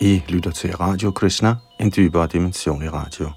[0.00, 3.30] I lytter til Radio Krishna, en dybere dimension i radio.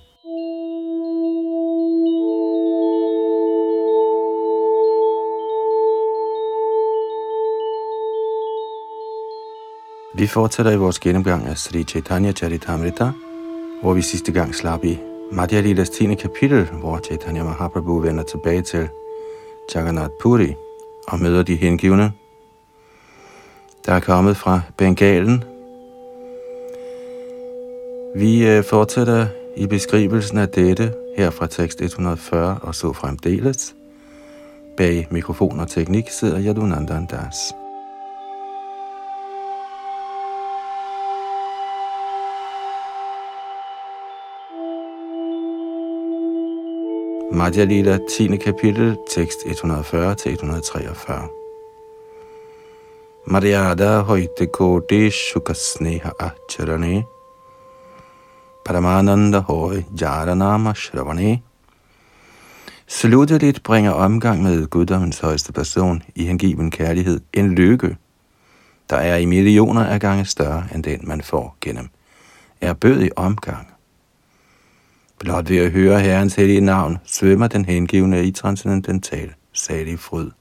[10.16, 13.12] Vi fortsætter i vores gennemgang af Sri Chaitanya Charitamrita,
[13.82, 15.00] hvor vi sidste gang slap i
[15.32, 16.16] Madhya Lilas 10.
[16.16, 18.90] kapitel, hvor Chaitanya Mahaprabhu vender tilbage til
[19.76, 20.54] Jagannath Puri
[21.08, 22.12] og møder de hengivne,
[23.86, 25.51] der er kommet fra Bengalen.
[28.16, 33.76] Vi øh, fortsætter i beskrivelsen af dette her fra tekst 140 og så fremdeles.
[34.78, 37.36] Bag mikrofon og teknik sidder Yadunandan Das.
[47.32, 48.38] Madhya Lila 10.
[48.38, 51.38] kapitel, tekst 140-143.
[53.26, 57.04] Maryada Hoyte kode shukasneha acharane
[58.66, 61.42] Paramananda høj jaranama shravane
[62.88, 67.98] Slutteligt bringer omgang med guddommens højeste person i hengiven kærlighed en lykke,
[68.90, 71.90] der er i millioner af gange større end den, man får gennem
[72.62, 73.68] erbødig omgang.
[75.20, 80.32] Blot ved at høre Herrens hellige navn, svømmer den hengivne i transcendental salig fryd.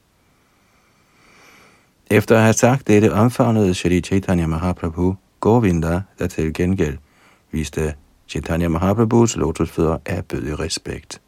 [2.11, 6.99] Efter at have sagt dette, omfavnede Shri Chaitanya Mahaprabhu Govinda, der til gengæld
[7.53, 7.95] viste
[8.31, 11.21] Chaitanya Mahaprabhus lotusfødder af bødig respekt.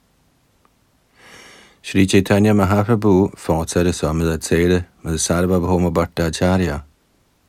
[1.83, 6.79] Shri Chaitanya Mahaprabhu fortsatte så med at tale med Sarvabhauma Bhattacharya.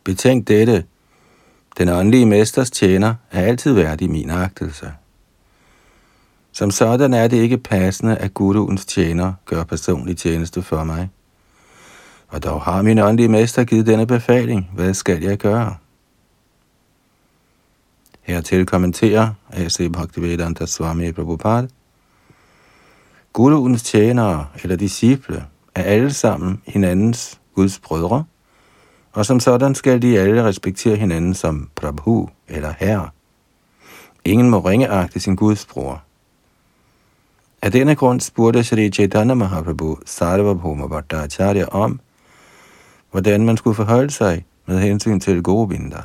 [0.04, 0.84] Betænk dette.
[1.78, 4.94] Den åndelige mesters tjener er altid værdig min agtelse.
[6.52, 11.10] Som sådan er det ikke passende, at guruens tjener gør personlig tjeneste for mig.
[12.28, 14.70] Og dog har min åndelige mester givet denne befaling.
[14.76, 15.76] Hvad skal jeg gøre?
[18.24, 19.90] Hertil kommenterer A.C.
[19.90, 21.68] Bhaktivedanta Swami Prabhupada.
[23.34, 25.46] Guruens tjenere eller disciple
[25.76, 28.24] er alle sammen hinandens Guds brødre,
[29.12, 33.10] og som sådan skal de alle respektere hinanden som Prabhu eller Herre.
[34.26, 36.04] Ingen må ringeagte sin Guds bror.
[37.62, 42.00] Af denne grund spurgte Sri Chaitanya Mahaprabhu Sarvabhauma Bhattacharya om,
[43.12, 46.02] hvordan man skulle forholde sig med hensyn til Govinda.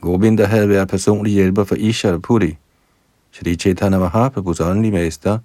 [0.00, 2.56] Govinda havde været personlig hjælper for Ishara Puri,
[3.32, 5.38] Sri Chaitanya Mahaprabhus åndelige mester,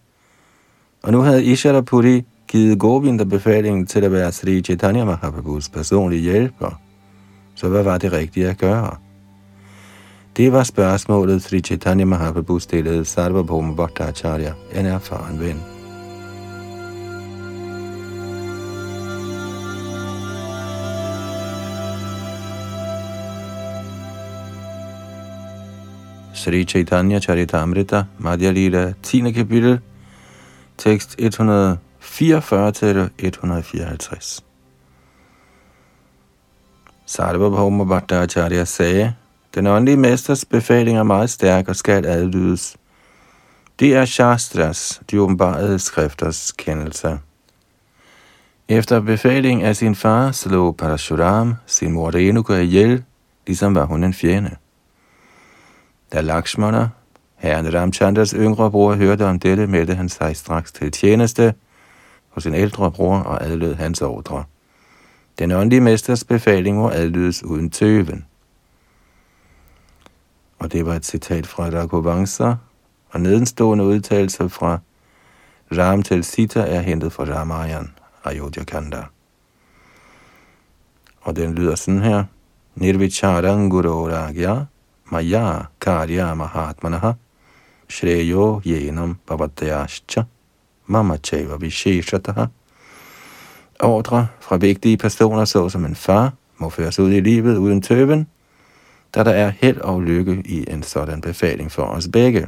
[1.03, 6.21] og nu havde Ishara Puri givet Govinda befalingen til at være Sri Chaitanya Mahaprabhus personlige
[6.21, 6.81] hjælper.
[7.55, 8.95] Så hvad var det rigtige at gøre?
[10.37, 15.72] Det var spørgsmålet, Sri Chaitanya Mahaprabhu stillede Sarvabhoma Bhattacharya, en erfaren ven.
[26.43, 29.31] Sri Chaitanya Charitamrita, Madhya Lila, 10.
[29.31, 29.79] kapitel,
[30.77, 34.43] tekst 144 til 154.
[37.05, 39.13] Sarvabhauma Bhattacharya sagde,
[39.55, 42.77] den åndelige mesters befaling er meget stærk og skal adlydes.
[43.79, 47.19] Det er Shastras, de åbenbarede skrifters kendelse.
[48.69, 53.03] Efter befaling af sin far slog Parashuram sin mor Renuka ihjel,
[53.47, 54.55] ligesom var hun en fjende.
[56.13, 56.89] Da Lakshmana,
[57.35, 61.53] herren Ramchandras yngre bror, hørte om dette, meldte han sig straks til tjeneste
[62.29, 64.43] hos sin ældre bror og adlød hans ordre.
[65.39, 68.25] Den åndelige mesters befaling må adlydes uden tøven.
[70.59, 72.53] Og det var et citat fra Raghuvansa,
[73.09, 74.79] og nedenstående udtalelser fra
[75.77, 77.91] Ram til Sita er hentet fra Ramayan,
[78.23, 79.03] Ayodhya Kanda.
[81.21, 82.23] Og den lyder sådan her.
[82.75, 84.09] Nirvicharanguro
[85.11, 87.13] maya karya mahatmanaha
[87.89, 90.23] shreyo yenam bhavatyascha
[90.87, 92.47] mama chaiva visheshataha.
[93.79, 98.27] Ordre fra vigtige personer, såsom en far, må føres ud i livet uden tøven,
[99.15, 102.47] da der er held og lykke i en sådan befaling for os begge.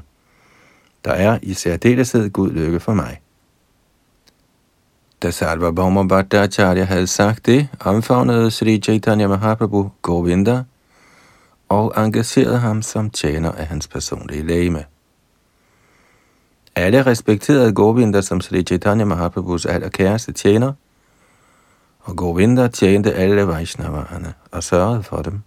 [1.05, 3.21] Der er i særdeleshed god lykke for mig.
[5.23, 10.63] Da Sarvabhauma Bhattacharya havde sagt det, omfavnede Sri Chaitanya Mahaprabhu Govinda
[11.69, 14.85] og engagerede ham som tjener af hans personlige lægeme.
[16.75, 20.73] Alle respekterede Govinda som Sri Chaitanya Mahaprabhus allerkæreste tjener,
[22.01, 25.41] og Govinda tjente alle Vaishnavarerne og sørgede for dem.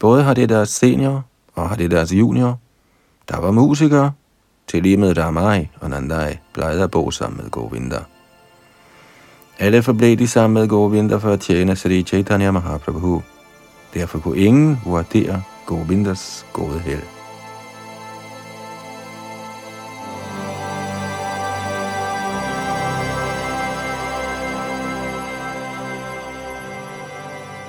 [0.00, 1.24] Både har det deres senior
[1.54, 2.58] og har det deres junior.
[3.28, 4.12] Der var musikere,
[4.66, 7.98] til lige med Ramai og Nandai plejede at bo sammen med Govinda.
[9.58, 13.22] Alle forblev de sammen med Govinda for at tjene Sri Chaitanya Mahaprabhu.
[13.98, 17.02] Derfor kunne ingen vurdere Govindas gode held.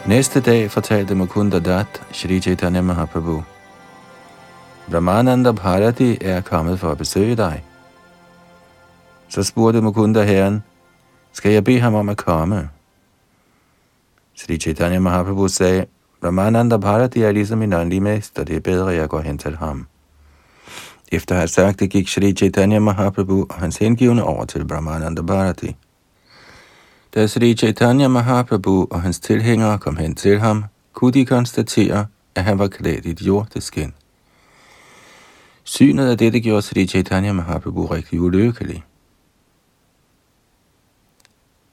[0.07, 3.43] Næste dag fortalte Mukunda Dat Shri Chaitanya Mahaprabhu.
[4.91, 7.63] Brahmananda Bharati er kommet for at besøge dig.
[9.29, 10.63] Så spurgte Mukunda herren,
[11.33, 12.69] skal jeg bede ham om at komme?
[14.35, 15.85] Sri Chaitanya Mahaprabhu sagde,
[16.21, 19.57] Brahmananda Bharati er ligesom min åndelige mester, det er bedre, at jeg går hen til
[19.57, 19.87] ham.
[21.11, 25.21] Efter at have sagt det, gik Sri Chaitanya Mahaprabhu og hans hengivne over til Brahmananda
[25.21, 25.75] Bharati.
[27.15, 30.63] Da Sri Chaitanya Mahaprabhu og hans tilhængere kom hen til ham,
[30.93, 32.05] kunne de konstatere,
[32.35, 33.93] at han var klædt i et jordeskin.
[35.63, 38.83] Synet af dette gjorde Sri Chaitanya Mahaprabhu rigtig ulykkelig.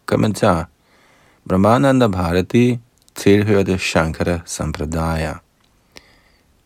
[0.06, 0.68] Kommentar
[1.48, 2.78] Brahmananda Bharati
[3.16, 5.34] tilhørte Shankara Sampradaya.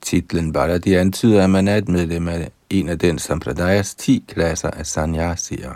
[0.00, 4.70] Titlen Bharati antyder, at man er et medlem af en af den Sampradayas ti klasser
[4.70, 5.72] af sanyasier.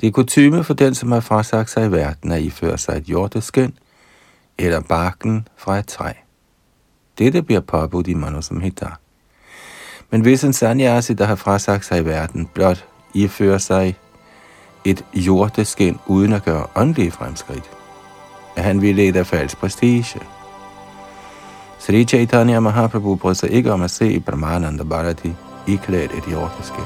[0.00, 3.02] Det er kutume for den, som har frasagt sig i verden, at iføre sig et
[3.02, 3.74] hjorteskøn
[4.58, 6.12] eller barken fra et træ.
[7.18, 8.86] Dette bliver påbudt i Manusamhita.
[10.10, 12.84] Men hvis en sanyasi, der har frasagt sig i verden, blot
[13.14, 13.96] ifører sig
[14.84, 17.75] et jordeskin uden at gøre åndelige fremskridt,
[18.56, 20.20] at han ville et af falsk prestige.
[21.78, 25.34] Sri Chaitanya Mahaprabhu brød sig ikke om at se Brahmananda Bharati
[25.66, 26.82] iklædt et jordiske.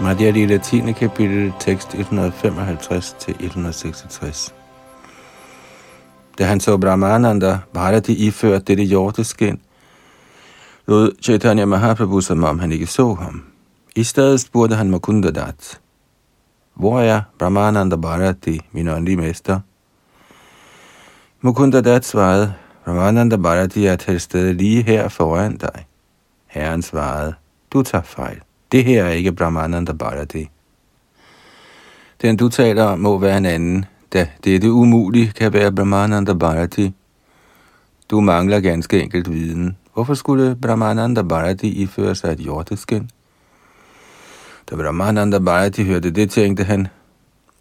[0.00, 0.92] Madhya Lila 10.
[0.92, 4.52] kapitel, tekst 155-166.
[6.38, 9.60] Da han så Brahmananda Bharati iført dette hjorteskin,
[10.86, 13.44] lod Chaitanya Mahaprabhu som om han ikke så ham.
[13.96, 15.80] I stedet spurgte han Mukunda Dat,
[16.74, 19.60] hvor er Brahmananda Bharati, min åndelige mester?
[21.40, 22.54] Mukunda Dat svarede,
[22.84, 25.86] Brahmananda Bharati er til stede lige her foran dig.
[26.46, 27.34] Herren svarede,
[27.72, 28.40] du tager fejl.
[28.72, 30.48] Det her er ikke Brahmananda Bharati.
[32.22, 36.94] Den du taler om må være en anden, da dette umuligt kan være Brahmananda Bharati.
[38.10, 39.76] Du mangler ganske enkelt viden.
[39.96, 43.10] Hvorfor skulle Brahmananda Bharati iføre sig et hjorteskin?
[44.70, 46.88] Da Brahmananda Bharati hørte det, tænkte han,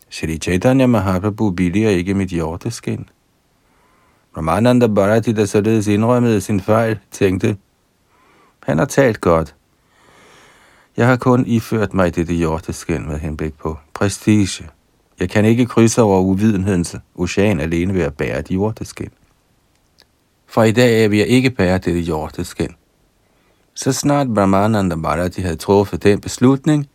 [0.09, 3.09] Shri Chaitanya Mahaprabhu billiger ikke mit hjorteskin.
[4.33, 7.57] Brahmananda Bharati, der således indrømmede sin fejl, tænkte,
[8.63, 9.55] han har talt godt,
[10.97, 14.69] jeg har kun iført mig dette hjorteskin med henblik på prestige.
[15.19, 19.09] Jeg kan ikke krydse over uvidenhedens ocean alene ved at bære et hjorteskin
[20.55, 22.75] for i dag vil jeg ikke bære dette hjorteskin.
[23.73, 26.87] Så snart Brahmananda Bharati havde truffet den beslutning,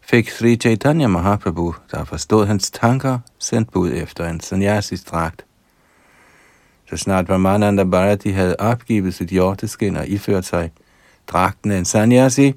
[0.00, 5.44] fik Sri Chaitanya Mahaprabhu, der forstod hans tanker, sendt bud efter en sannyasis dragt.
[6.90, 10.70] Så snart Brahmananda Bharati havde opgivet sit hjorteskin og iført sig
[11.26, 12.54] dragten af en sannyasi,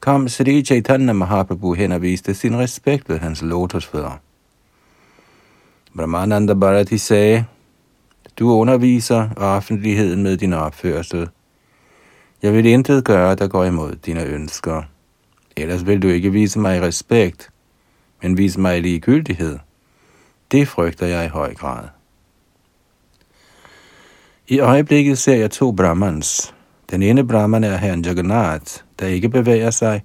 [0.00, 4.18] kom Sri Chaitanya Mahaprabhu hen og viste sin respekt ved hans lotusfødder.
[5.96, 7.44] Brahmananda Bharati sagde,
[8.38, 11.28] du underviser offentligheden med din opførsel.
[12.42, 14.82] Jeg vil intet gøre, der går imod dine ønsker.
[15.56, 17.50] Ellers vil du ikke vise mig respekt,
[18.22, 19.58] men vise mig ligegyldighed.
[20.52, 21.84] Det frygter jeg i høj grad.
[24.48, 26.54] I øjeblikket ser jeg to brahmans.
[26.90, 30.02] Den ene brahman er herren Jagannath, der ikke bevæger sig,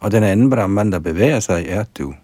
[0.00, 2.14] og den anden Brahman, der bevæger sig, er du.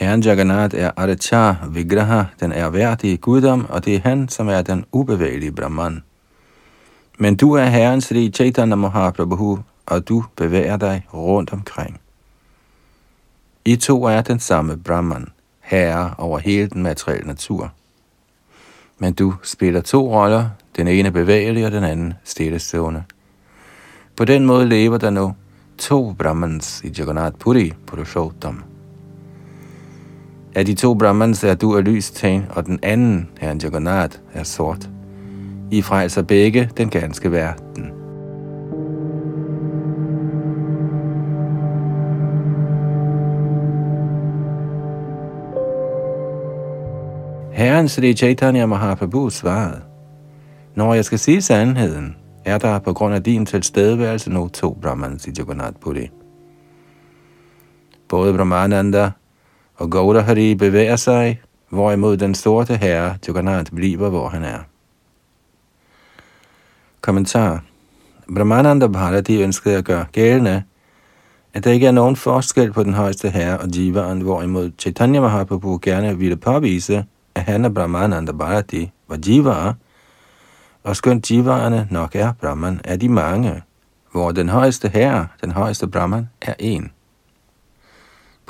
[0.00, 4.84] Herren Jagannath er Adachar Vigraha, den erhverdige guddom, og det er han, som er den
[4.92, 6.02] ubevægelige Brahman.
[7.18, 12.00] Men du er Herren Sri Chaitanya Mahaprabhu, og du bevæger dig rundt omkring.
[13.64, 15.28] I to er den samme Brahman,
[15.60, 17.72] herre over hele den materielle natur.
[18.98, 23.02] Men du spiller to roller, den ene bevægelig og den anden stillestående.
[24.16, 25.34] På den måde lever der nu
[25.78, 28.69] to Brahmans i Jagannath Puri, Purushottam.
[30.54, 34.42] Af de to Brahmans er du af lys tegn, og den anden, herren Jagannath, er
[34.42, 34.90] sort.
[35.70, 37.90] I frelser begge den ganske verden.
[47.52, 49.80] Herren Sri Chaitanya Mahaprabhu svarede,
[50.74, 55.26] Når jeg skal sige sandheden, er der på grund af din tilstedeværelse nu to Brahmans
[55.26, 56.10] i Jagannath Puri.
[58.08, 59.10] Både Brahmananda
[59.80, 64.58] og Gaudahari bevæger sig, hvorimod den sorte herre Jagannath bliver, hvor han er.
[67.00, 67.62] Kommentar
[68.34, 70.62] Brahmananda Bharati ønskede at gøre gældende,
[71.54, 75.78] at der ikke er nogen forskel på den højeste herre og jivaren, hvorimod Chaitanya Mahaprabhu
[75.82, 79.72] gerne ville påvise, at han og Brahmananda Bharati var jivarer,
[80.84, 83.62] og skønt jivaerne nok er Brahman, er de mange,
[84.12, 86.90] hvor den højeste herre, den højeste Brahman, er en.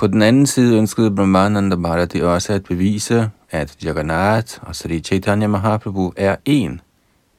[0.01, 5.47] På den anden side ønskede Brahmananda Bharati også at bevise, at Jagannath og Sri Chaitanya
[5.47, 6.81] Mahaprabhu er en,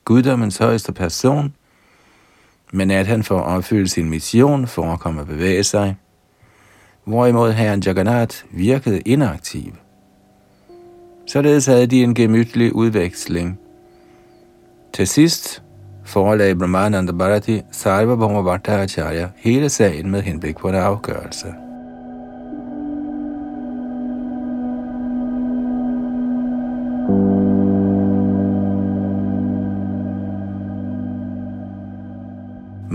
[0.05, 1.55] guddommens højeste person,
[2.73, 5.97] men at han for at opfylde sin mission forekommer at bevæge sig,
[7.05, 9.73] hvorimod herren Jagannath virkede inaktiv.
[11.27, 13.59] Således havde de en gemytlig udveksling.
[14.93, 15.63] Til sidst
[16.05, 21.55] forelagde Brahmananda Bharati Sarva Bhattacharya hele sagen med henblik på en afgørelse.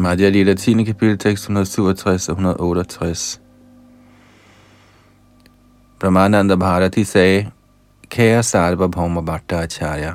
[0.07, 0.83] Madhya Lila 10.
[0.83, 3.41] kapitel, tekst 167 og 168.
[5.99, 7.51] Brahmananda Bharati sagde,
[8.09, 10.13] Kære Sarva Bhauma Bhattacharya,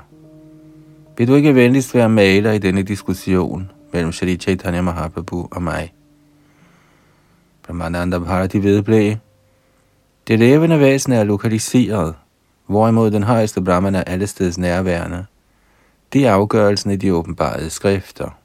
[1.18, 5.94] vil du ikke venligst være maler i denne diskussion mellem Shri Chaitanya Mahaprabhu og mig?
[7.66, 9.16] Brahmananda Bharati vedblev,
[10.28, 12.14] det levende væsen er lokaliseret,
[12.66, 15.26] hvorimod den højeste Brahman er allesteds nærværende.
[16.12, 18.41] Det er afgørelsen i de åbenbarede skrifter.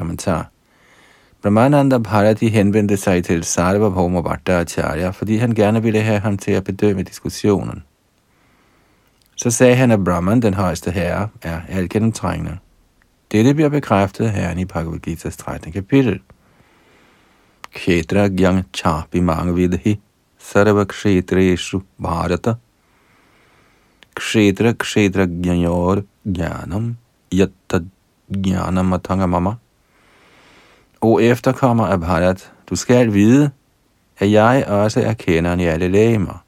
[0.00, 0.48] Kommentar.
[1.42, 6.64] Brahmananda Bharati henvendte sig til Sarvabhauma Bhattacharya, fordi han gerne ville have ham til at
[6.64, 7.82] bedømme diskussionen.
[9.36, 12.58] Så sagde han, at Brahman, den højeste herre, er algennemtrængende.
[13.32, 15.72] Dette bliver bekræftet her herren i Bhagavad Gita's 13.
[15.72, 16.20] kapitel.
[17.74, 20.00] Kshetra gyang chapi mangvidhi
[20.38, 22.56] sarva kshetreshu bharata
[24.16, 26.96] kshetra kshetra gyanyor gyanam
[27.32, 27.80] yatta
[28.30, 29.58] gyanam atanga mama
[31.00, 33.50] O efterkommer af Bharat, du skal vide,
[34.18, 36.44] at jeg også er kenderen i alle lægemer,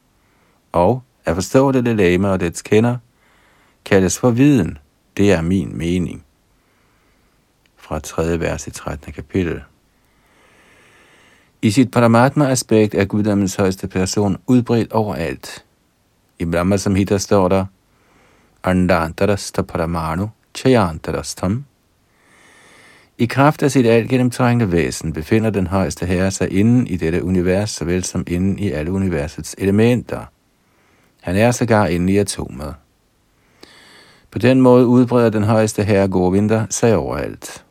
[0.73, 2.97] og at forstå det læme og dets kender,
[3.85, 4.79] kaldes for viden.
[5.17, 6.25] Det er min mening.
[7.77, 8.41] Fra 3.
[8.41, 9.13] vers i 13.
[9.13, 9.63] kapitel.
[11.63, 15.65] I sit Paramatma-aspekt er guddommens højeste person udbredt overalt.
[16.39, 17.67] I Brahma Samhita står der,
[18.65, 21.65] Andantarasta Paramanu Chayantarastam
[23.19, 27.71] i kraft af sit algennemtrængende væsen befinder den højeste herre sig inden i dette univers,
[27.71, 30.25] såvel som inden i alle universets elementer.
[31.21, 32.75] Han er sågar inde i atomet.
[34.31, 37.65] På den måde udbreder den højeste herre Govinda sig overalt.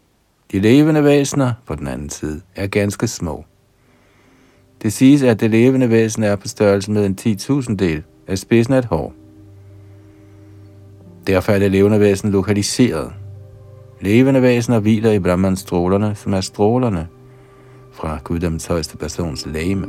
[0.52, 3.46] De levende væsener, på den anden side, er ganske små.
[4.82, 8.74] Det siges, at det levende væsen er på størrelse med en 10.000 del af spidsen
[8.74, 9.14] af et hår.
[11.28, 13.14] Derfor er det levende væsen lokaliseret.
[14.01, 17.08] Levende væsener hviler i Brahmans strålerne, som er strålerne
[17.91, 19.88] fra guddoms højeste persons læme.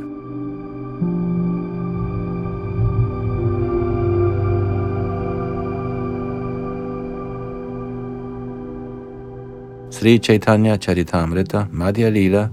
[9.91, 12.47] Sri Chaitanya Charitamrita Madhya Lila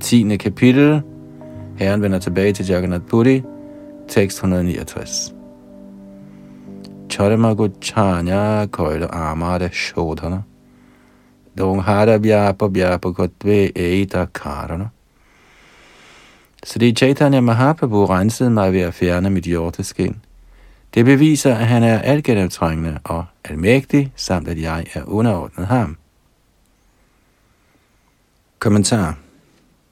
[0.00, 0.36] 10.
[0.36, 1.02] kapitel
[1.78, 3.42] Herren vender tilbage til Jagannath Puri
[4.08, 5.35] tekst 169
[7.16, 10.44] Charmaguchanya Koila Amara Shodhana
[11.56, 14.90] Donghara Vyapa Vyapa Kotve Eita Karana
[16.62, 20.16] Sri Chaitanya Mahaprabhu rensede mig ved at fjerne mit hjorteskin.
[20.94, 25.96] Det beviser, at han er altgennemtrængende og almægtig, samt at jeg er underordnet ham.
[28.58, 29.16] Kommentar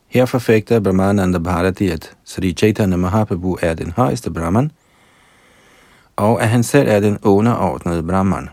[0.06, 4.70] Her forfægter Brahmananda Bharati, at Sri Chaitanya Mahaprabhu er den højeste Brahman–
[6.16, 8.48] og at han selv er den underordnede Brahman.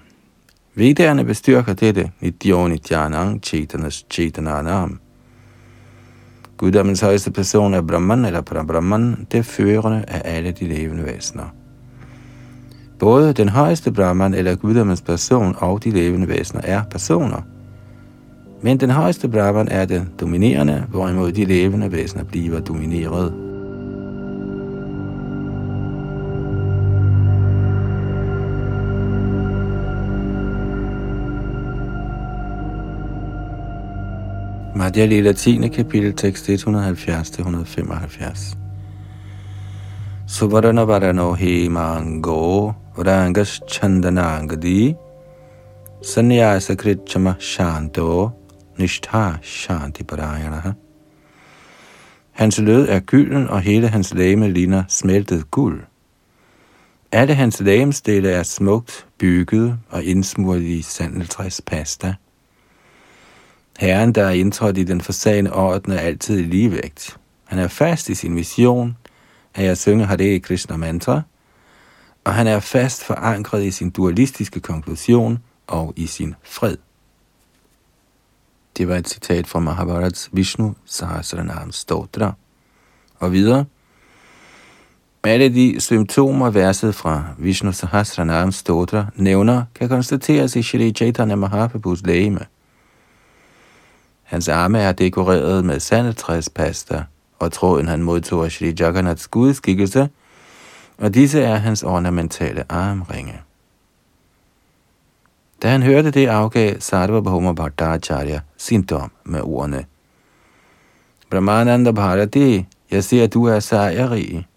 [0.75, 4.99] Vedderne bestyrker dette Nityanang Chetanas Chetananam.
[6.57, 11.53] Guddommens højeste person er Brahman eller Brahman, det førende af alle de levende væsener.
[12.99, 17.41] Både den højeste Brahman eller guddommens person og de levende væsener er personer.
[18.61, 23.50] Men den højeste Brahman er den dominerende, hvorimod de levende væsener bliver domineret.
[34.91, 35.69] Madhya Lila 10.
[35.69, 38.55] kapitel, tekst 170-175.
[40.27, 44.98] Suvarana varano he mango rangas chandanangadi
[46.01, 48.33] sanyasa kritchama shanto
[48.77, 50.75] nishtha shanti parayana.
[52.31, 55.81] Hans lød er gylden, og hele hans læme ligner smeltet guld.
[57.12, 62.07] Alle hans lægemsdele er smukt bygget og indsmurt i sandeltræspasta.
[62.07, 62.15] pasta–
[63.81, 67.17] Herren, der er indtrådt i den forsagende orden, er altid i ligevægt.
[67.43, 68.97] Han er fast i sin vision
[69.53, 71.21] at jeg synger Hare Krishna mantra,
[72.23, 76.77] og han er fast forankret i sin dualistiske konklusion og i sin fred.
[78.77, 82.33] Det var et citat fra Mahabharats Vishnu Sahasranam Stotra.
[83.19, 83.65] Og videre.
[85.23, 92.01] Alle de symptomer, verset fra Vishnu Sahasranam Stotra nævner, kan konstateres i Shri Chaitanya Mahaprabhus
[92.01, 92.45] lægeme.
[94.31, 97.03] Hans arme er dekoreret med sandetræspasta,
[97.39, 100.09] og tråden han modtog af Shri Jagannaths gudskikkelse,
[100.97, 103.41] og disse er hans ornamentale armringe.
[105.61, 109.85] Da han hørte det, afgav Sarvabhauma Bhattacharya sin dom med ordene.
[111.29, 114.47] Brahmananda Bharati, jeg ser, at du er sejrig.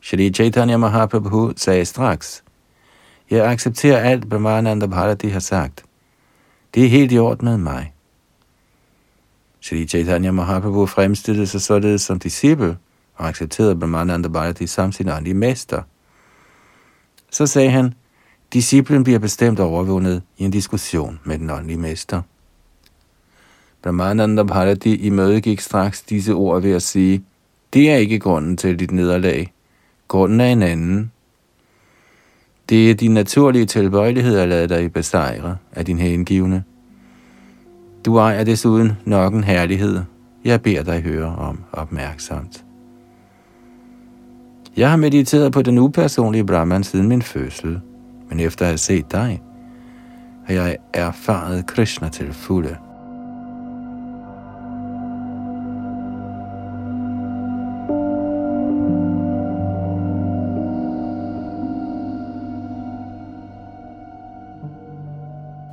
[0.00, 2.44] Shri Chaitanya Mahaprabhu sagde straks,
[3.30, 5.84] jeg accepterer alt, Brahmananda Bharati har sagt.
[6.74, 7.93] Det er helt i orden med mig.
[9.64, 12.76] Shri Chaitanya Mahaprabhu fremstillede sig således som disciple
[13.14, 15.82] og accepterede Brahmananda Bharati som sin åndelige mester.
[17.30, 17.94] Så sagde han,
[18.52, 22.22] disciplen bliver bestemt overvundet i en diskussion med den åndelige mester.
[23.82, 27.24] Brahmananda Bharati imødegik straks disse ord ved at sige,
[27.72, 29.52] det er ikke grunden til dit nederlag.
[30.08, 31.12] Grunden er en anden.
[32.68, 36.64] Det er din naturlige tilbøjelighed at lade dig besejre af din hengivne.
[38.04, 40.02] Du ejer desuden nok en herlighed,
[40.44, 42.64] jeg beder dig høre om opmærksomt.
[44.76, 47.80] Jeg har mediteret på den upersonlige Brahman siden min fødsel,
[48.28, 49.42] men efter at have set dig,
[50.46, 52.76] har jeg erfaret Krishna til fulde.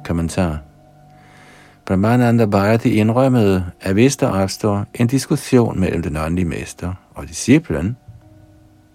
[0.06, 0.71] Kommentar
[1.86, 7.98] Brahmananda Bharati indrømmede, at hvis der opstår en diskussion mellem den åndelige mester og disciplen,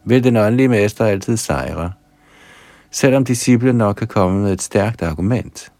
[0.04, 1.92] vil den åndelige mester altid sejre,
[2.90, 5.72] selvom disciplen nok kan komme med et stærkt argument.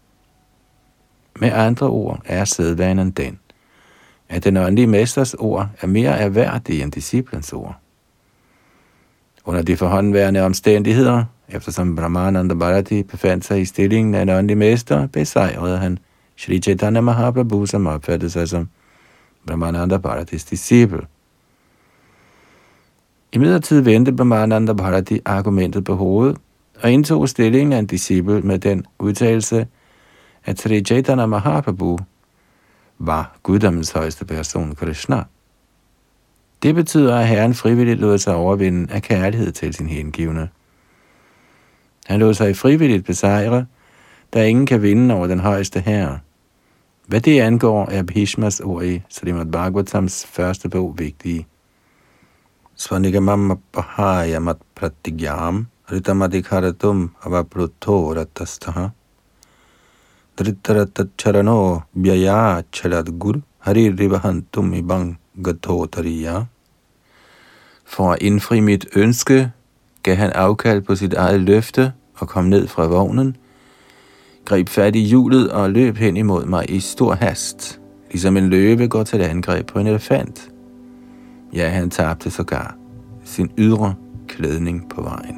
[1.39, 3.39] Med andre ord er sædvanen den,
[4.29, 7.75] at den åndelige mesters ord er mere erhverdige end disciplens ord.
[9.45, 15.07] Under de forhåndværende omstændigheder, eftersom Brahmananda Bharati befandt sig i stillingen af en åndelig mester,
[15.07, 15.99] besejrede han
[16.37, 18.69] Sri Chaitanya Mahaprabhu, som opfattede sig som
[19.47, 21.07] Brahmananda Bharatis disciple.
[23.31, 26.37] I midlertid vendte Brahmananda Bharati argumentet på hovedet
[26.81, 29.67] og indtog stillingen af en disciple med den udtalelse,
[30.45, 31.97] at Sri Chaitanya Mahaprabhu
[32.99, 35.23] var guddommens højeste person, Krishna.
[36.63, 40.49] Det betyder, at Herren frivilligt lod sig overvinde af kærlighed til sin hengivne.
[42.05, 43.65] Han lod sig frivilligt besejre,
[44.33, 46.19] da ingen kan vinde over den højeste herre.
[47.07, 51.47] Hvad det angår, er Bhishmas ord i Srimad Bhagavatams første bog vigtige.
[52.75, 58.87] Svanigamam bahayamat pratigyam ritamadikaratum avapruto ratastaha
[60.39, 66.45] Dritaratatcharano vyaya chalad gur hari rivahantum ibang gatotariya.
[67.85, 69.51] For at indfri mit ønske,
[70.03, 73.37] gav han afkald på sit eget løfte og kom ned fra vognen–
[74.47, 77.79] greb fat i hjulet og løb hen imod mig i stor hast,
[78.11, 80.51] ligesom en løve går til angreb på en elefant.
[81.53, 82.75] Ja, han tabte sågar
[83.23, 83.95] sin ydre
[84.27, 85.35] klædning på vejen.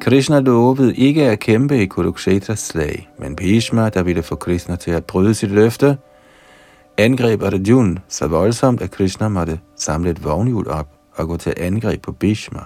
[0.00, 4.90] Krishna lovede ikke at kæmpe i Kurukshetras slag, men Bhishma, der ville få Krishna til
[4.90, 5.96] at bryde sit løfte,
[6.98, 12.02] angreb Arjun så voldsomt, at Krishna måtte samle et vognhjul op og gå til angreb
[12.02, 12.60] på Bhishma.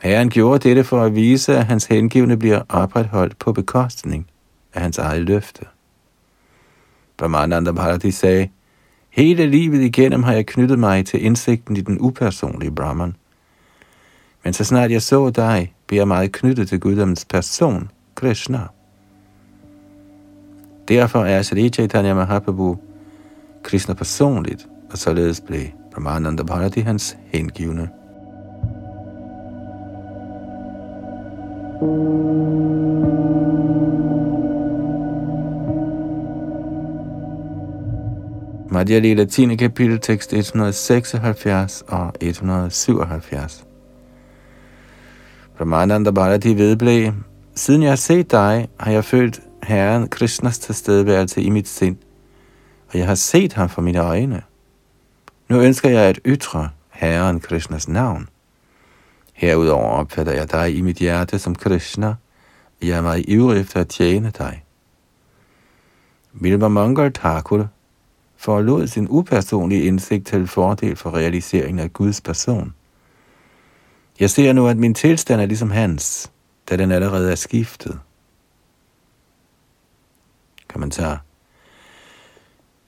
[0.00, 4.26] Herren gjorde dette for at vise, at hans hengivne bliver opretholdt på bekostning
[4.74, 5.64] af hans eget løfte.
[7.16, 8.48] Brahmananda Bharati sagde,
[9.10, 13.16] Hele livet igennem har jeg knyttet mig til indsigten i den upersonlige Brahman.
[14.44, 18.60] Men så snart jeg så dig, blev jeg meget knyttet til guddommens person, Krishna.
[20.88, 22.76] Derfor er Sri Chaitanya Mahaprabhu
[23.62, 27.88] Krishna personligt, og således blev Brahmananda Bharati hans hengivne.
[38.70, 39.56] Madhya Lila 10.
[39.56, 43.66] kapitel, tekst 176 og 177.
[45.56, 47.12] Brahmananda Bharati vedblev,
[47.54, 51.96] siden jeg har set dig, har jeg følt Herren Krishnas tilstedeværelse i mit sind,
[52.92, 54.42] og jeg har set ham for mine øjne.
[55.48, 58.28] Nu ønsker jeg at ytre Herren Krishnas navn.
[59.32, 62.14] Herudover opfatter jeg dig i mit hjerte som Krishna.
[62.82, 64.64] Jeg er meget ivrig efter at tjene dig.
[66.32, 67.68] Vilma Mangal Thakur
[68.36, 72.74] forlod sin upersonlige indsigt til fordel for realiseringen af Guds person.
[74.20, 76.30] Jeg ser nu, at min tilstand er ligesom hans,
[76.70, 77.98] da den allerede er skiftet.
[80.74, 81.22] Kommentar.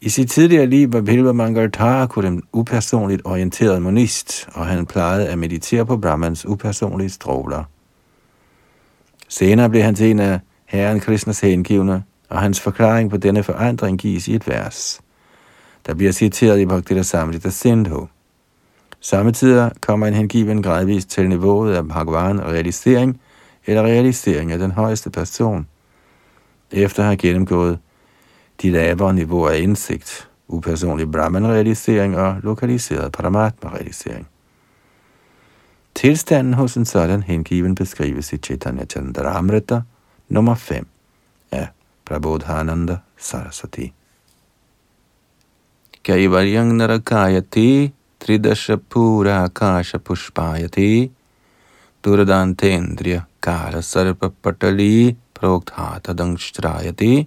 [0.01, 5.29] I sit tidligere liv var Bilba Mangal Thakur en upersonligt orienteret monist, og han plejede
[5.29, 7.65] at meditere på Brahmans upersonlige stråler.
[9.29, 13.99] Senere blev han til en af Herren Krishnas hengivne, og hans forklaring på denne forandring
[13.99, 15.01] gives i et vers,
[15.87, 18.09] der bliver citeret i Bhaktita Samrita Sindhu.
[19.01, 23.21] Samtidig kommer en hengiven gradvist til niveauet af Bhagavan realisering
[23.67, 25.67] eller realisering af den højeste person,
[26.71, 27.79] efter at have gennemgået
[28.63, 34.27] de lavere niveauer af indsigt, upersonlig Brahman-realisering og lokaliseret Paramatma-realisering.
[35.95, 39.81] Tilstanden hos en sådan hengiven beskrives i Chaitanya Chandramrita
[40.29, 40.87] nummer 5
[41.53, 41.69] af
[42.05, 43.93] Prabodhananda Saraswati.
[46.05, 51.11] Kaivaryang narakayati tridasha pura akasha pushpayati
[52.05, 57.27] duradantendriya kala sarpa patali prokthata dangshtrayati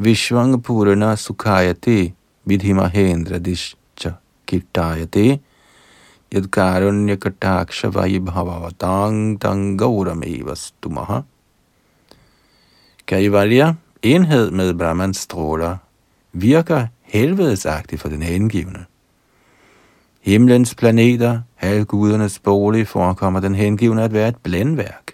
[0.00, 2.12] Vishwang Purana सुखायते
[2.46, 5.40] Vidhi Mahendra Dishcha Kirtayate
[6.30, 11.24] Yad Karunya Kataksha Vaibhavavatang Tang Gaurameva Stumaha
[13.08, 15.76] Kaivalya, enhed med Brahmans stråler,
[16.32, 18.84] virker helvedesagtigt for den hengivne.
[20.20, 25.07] Himlens planeter, halvgudernes bolig, forekommer den hengivne at være et blændværk.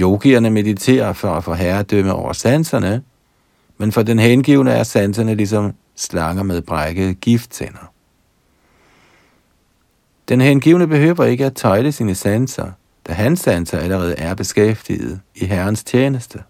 [0.00, 3.02] Yogierne mediterer for at få herredømme over sanserne,
[3.78, 7.92] men for den hengivne er sanserne ligesom slanger med brækkede gifttænder.
[10.28, 12.72] Den hengivne behøver ikke at tøjle sine sanser,
[13.06, 16.42] da hans sanser allerede er beskæftiget i Herrens tjeneste.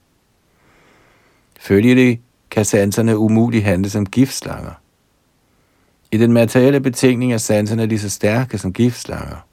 [1.60, 4.72] Følgelig kan sanserne umuligt handle som giftslanger.
[6.12, 9.46] I den materielle betingning er sanserne lige så stærke som giftslanger.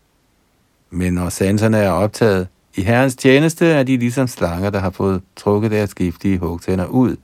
[0.89, 5.21] Men når sanserne er optaget i Herrens tjeneste er de ligesom slanger, der har fået
[5.35, 7.15] trukket deres giftige hugtænder ud,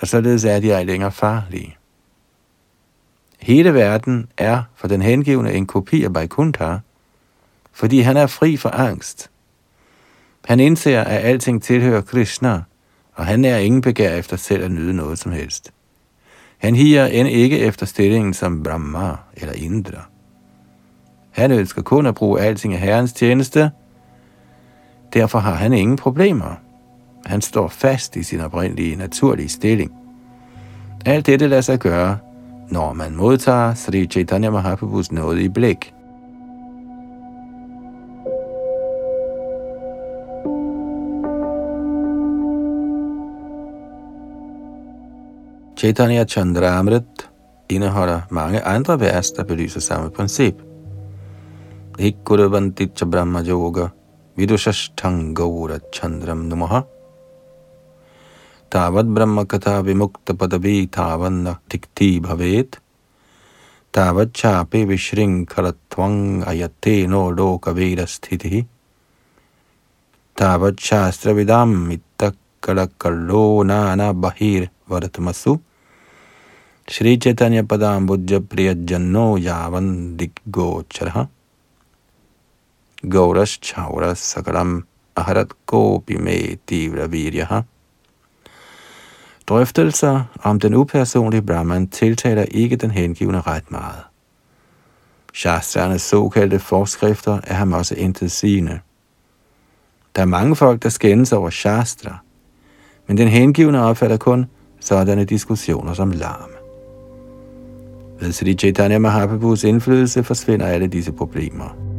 [0.00, 1.76] og således er de ej længere farlige.
[3.40, 6.76] Hele verden er for den hengivne en kopi af Vaikuntha,
[7.72, 9.30] fordi han er fri for angst.
[10.44, 12.62] Han indser, at alting tilhører Krishna,
[13.14, 15.72] og han er ingen begær efter selv at nyde noget som helst.
[16.58, 20.08] Han higer end ikke efter stillingen som Brahma eller Indra.
[21.30, 23.70] Han ønsker kun at bruge alting af Herrens tjeneste,
[25.14, 26.60] Derfor har han ingen problemer.
[27.26, 29.92] Han står fast i sin oprindelige naturlige stilling.
[31.06, 32.18] Alt dette lader sig gøre,
[32.68, 35.94] når man modtager Sri Chaitanya Mahaprabhus nåde i blik.
[45.76, 47.30] Chaitanya Chandramrit
[47.68, 50.54] indeholder mange andre vers, der belyser samme princip.
[51.98, 53.86] Hikkurvantitcha Brahma Yoga–
[54.37, 56.73] विदुषष्ठं गौरच्छन्द्रं नुमः
[58.73, 62.75] तावद्ब्रह्मकथा विमुक्तपदवी तावन्न तिक्ति भवेत्
[63.97, 66.19] तावच्छापि विशृङ्खलत्वम्
[66.51, 68.55] अयत्ते नो लोकवीरस्थितिः
[70.39, 75.53] तावच्छास्त्रविदाम् इत्तक्कलकल्लो नानबहिर्वर्तमसु
[76.93, 81.17] श्रीचैतन्यपदाम्बुजप्रियजन्नो यावन् दिग्गोचरः
[83.08, 84.84] Gauras Chauras Sakaram
[85.16, 87.60] Aharat Gopi med Divra Viryaha.
[89.48, 94.04] Drøftelser om den upersonlige Brahman tiltaler ikke den hengivne ret meget.
[95.34, 98.80] Shastranes såkaldte forskrifter er ham også intet sigende.
[100.16, 102.18] Der er mange folk, der skændes over Shastra,
[103.06, 104.46] men den hengivne opfatter kun
[104.80, 106.50] sådanne diskussioner som larm.
[108.20, 111.89] Ved Sri Chaitanya Mahaprabhus indflydelse forsvinder alle disse problemer.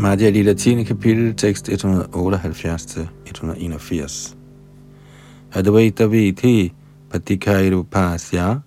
[0.00, 0.84] Madhya Lila 10.
[0.84, 4.34] kapitel, tekst 178-181.
[5.52, 6.72] Advaita Viti
[7.10, 8.62] Patikairu Pasya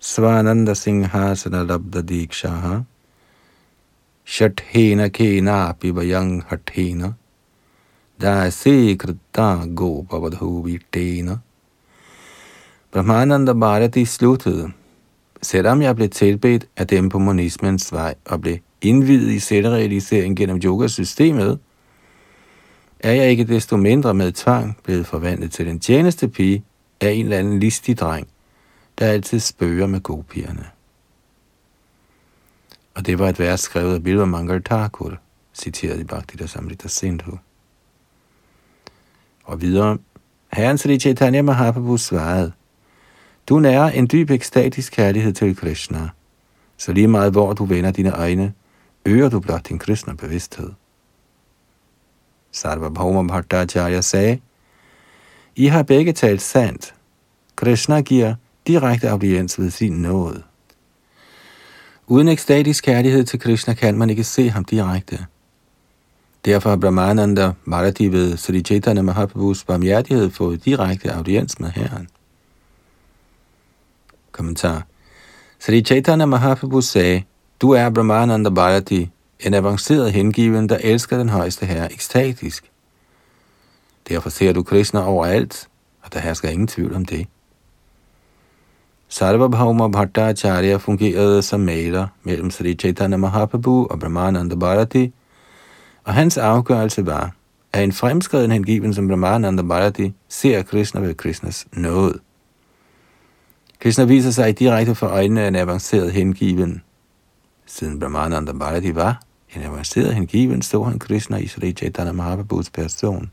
[0.00, 2.84] Svananda Singhasana Labda Dikshaha
[4.26, 7.14] Shathena Kena Pibayang Hathena
[8.18, 10.78] Dasi Krita Gopavadhu
[12.90, 14.72] Brahmananda Bharati sluttede.
[15.42, 20.60] Selvom jeg blev tilbedt af dem på monismens vej og blev indvidet i selvrealisering gennem
[20.64, 21.58] yogasystemet,
[23.00, 26.64] er jeg ikke desto mindre med tvang blevet forvandlet til en tjeneste pige
[27.00, 28.28] af en eller anden listig dreng,
[28.98, 30.66] der altid spøger med gopierne.
[32.94, 35.18] Og det var et vers skrevet af Bilba Mangal Thakur,
[35.54, 37.38] citeret i Bhakti Samrita Sindhu.
[39.44, 39.98] Og videre,
[40.52, 42.52] Herren Sri Chaitanya Mahaprabhu svarede,
[43.48, 46.08] Du nærer en dyb ekstatisk kærlighed til Krishna,
[46.76, 48.52] så lige meget hvor du vender dine øjne,
[49.08, 50.70] øger du blot din kristne bevidsthed.
[52.52, 54.40] Sarvabhauma Bhattacharya sagde,
[55.56, 56.94] I har begge talt sandt.
[57.56, 58.34] Krishna giver
[58.66, 60.42] direkte audiens ved sin nåde.
[62.06, 65.26] Uden ekstatisk kærlighed til Krishna kan man ikke se ham direkte.
[66.44, 72.08] Derfor har Brahmananda Marathi ved Sri Chaitanya Mahaprabhus barmhjertighed fået direkte audiens med Herren.
[74.32, 74.86] Kommentar.
[75.58, 77.22] Sri Chaitanya Mahaprabhu sagde,
[77.62, 82.70] du er Brahmananda Bharati, en avanceret hengiven, der elsker den højeste herre ekstatisk.
[84.08, 85.68] Derfor ser du Krishna overalt,
[86.02, 87.26] og der hersker ingen tvivl om det.
[89.08, 95.12] Sarvabhauma Bhattacharya fungerede som maler mellem Sri Chaitanya Mahaprabhu og Brahmananda Bharati,
[96.04, 97.32] og hans afgørelse var,
[97.72, 102.18] at en fremskreden hengiven som Brahmananda Bharati ser Krishna ved Krishnas nåde.
[103.80, 106.82] Krishna viser sig direkte for øjnene af en avanceret hengiven.
[107.68, 109.20] Siden Brahmananda Bharati var
[109.54, 113.30] en avanceret hengiven, så han Krishna i Sri Chaitanya Mahaprabhus person.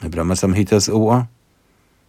[0.00, 1.22] Med Brahma Samhitas ord,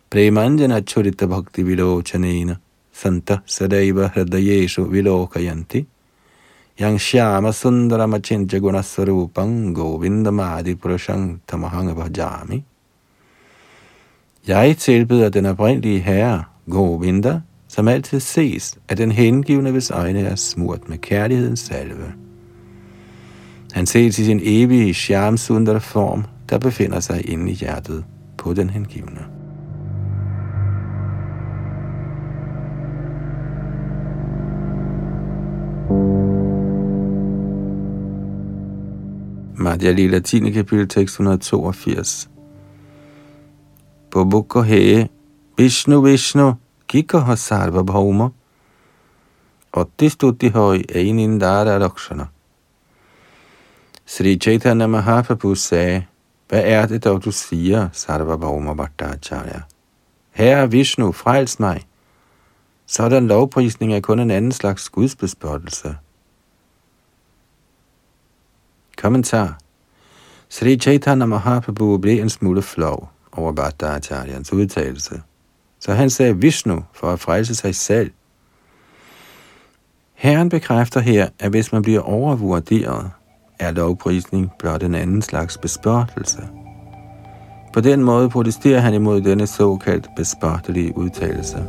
[0.10, 2.56] Premanjana Churita Bhakti Vilochanena
[2.94, 5.86] Santa Sadaiva Hridayeshu Vilokayanti
[6.80, 12.64] Yang Shyama Sundarama Chincha Gunasarupang Govindamadi Purushang Tamahanga Bhajami
[14.48, 17.42] Jeg tilbyder den oprindelige herre, Govinda,
[17.76, 22.14] som altid ses af den hengivne, hvis øjne er smurt med kærlighedens salve.
[23.72, 25.38] Han ses i sin evige Shyam
[25.80, 28.06] form, der befinder sig inde i hjertet
[28.38, 29.20] på den hengivne.
[39.58, 40.52] Madhya Lila 10.
[40.52, 42.30] kapitel tekst 182.
[44.12, 45.08] Bobukko he
[45.58, 46.54] Vishnu Vishnu
[46.88, 48.32] Kiko Sarva Bhauma
[49.74, 52.28] Otti Stuti Hoi Einindara Lakshana
[54.06, 56.06] Sri Chaitanya Mahaprabhu sagde,
[56.50, 59.62] hvad er det dog, du siger, Sarva Bhauma Bhattacharya?
[60.32, 61.82] Herre Vishnu, frels mig.
[62.86, 65.98] Sådan lovprisning er kun en anden slags gudsbespottelse.
[68.98, 69.58] Kommentar.
[70.50, 75.22] Sri Chaitanya Mahaprabhu blev en smule flov over Bhattacharyans udtalelse.
[75.86, 78.12] Så han sagde Vishnu for at frelse sig selv.
[80.14, 83.12] Herren bekræfter her, at hvis man bliver overvurderet,
[83.60, 86.48] er lovprisning blot en anden slags bespørgelse.
[87.74, 91.66] På den måde protesterer han imod denne såkaldt bespottelige udtalelse.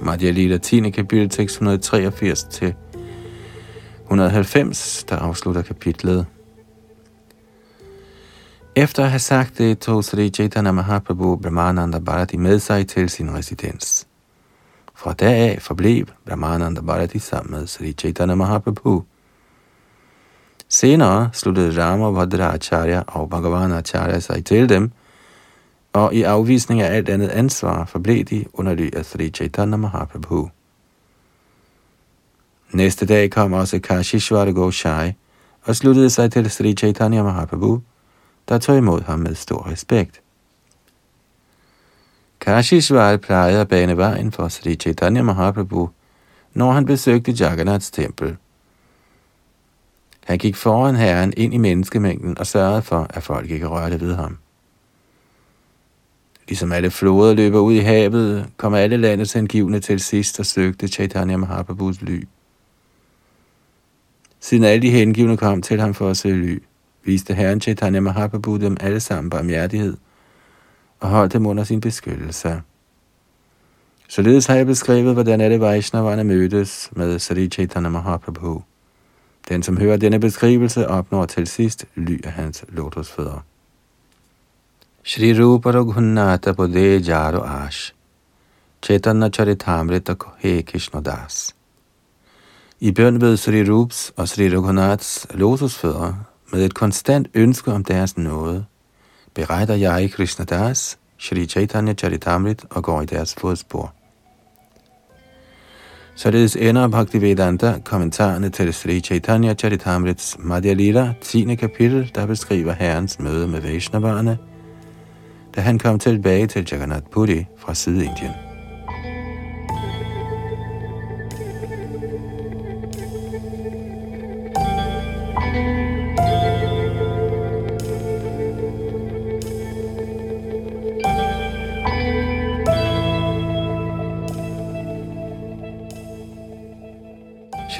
[0.00, 0.90] Madhya Lila 10.
[0.90, 2.74] kapitel 683 til
[4.02, 6.26] 190, der afslutter kapitlet.
[8.76, 13.34] Efter at have sagt det, tog Sri Chaitanya Mahaprabhu Brahmananda Bharati med sig til sin
[13.34, 14.06] residens.
[14.94, 19.04] Fra da af forblev Brahmananda Bharati sammen med Sri Chaitanya Mahaprabhu.
[20.68, 24.90] Senere sluttede Rama Vadracharya og Bhagavan Acharya sig til dem,
[25.92, 30.50] og i afvisning af alt andet ansvar forblev de under ly af Sri Chaitanya Mahaprabhu.
[32.72, 35.12] Næste dag kom også Kashishwara Goshai
[35.64, 37.82] og sluttede sig til Sri Chaitanya Mahaprabhu,
[38.48, 40.20] der tog imod ham med stor respekt.
[42.40, 45.90] Kashishwar plejede at bane vejen for Sri Chaitanya Mahaprabhu,
[46.54, 48.36] når han besøgte Jagannaths tempel.
[50.24, 54.14] Han gik foran herren ind i menneskemængden og sørgede for, at folk ikke rørte ved
[54.14, 54.38] ham.
[56.48, 60.88] Ligesom alle floder løber ud i havet, kom alle landets hengivne til sidst og søgte
[60.88, 62.24] Chaitanya Mahaprabhus ly.
[64.40, 66.62] Siden alle de hengivne kom til ham for at søge ly,
[67.04, 69.96] viste Herren Chaitanya Mahaprabhu dem alle sammen barmhjertighed
[71.00, 72.62] og holdt dem under sin beskyttelse.
[74.08, 78.62] Således har jeg beskrevet, hvordan alle Vaishnaverne mødtes med Sri Chaitanya Mahaprabhu.
[79.48, 83.44] Den, som hører denne beskrivelse, opnår til sidst ly af hans lotusfødder.
[85.04, 87.94] Shri Rupa Raghunnata Bodhe Jaro Ash
[88.82, 90.62] Chaitanya Charitamrita Kohe
[91.04, 91.54] Das
[92.80, 96.14] I bøn ved Sri Rups og Sri Raghunaths lotusfødder
[96.52, 98.64] med et konstant ønske om deres nåde,
[99.34, 103.94] beretter jeg Krishna Das, Shri Chaitanya Charitamrit og går i deres fodspor.
[106.14, 111.54] Således ender Bhaktivedanta kommentarerne til Sri Chaitanya Charitamrits Madhya Lila, 10.
[111.54, 114.38] kapitel, der beskriver herrens møde med Vaishnavarne,
[115.54, 118.51] da han kom tilbage til Jagannath Puri fra Sydindien.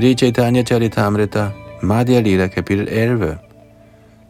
[0.02, 3.38] Sri Chaitanya Charitamrita, Madhya Lila, kapitel 11.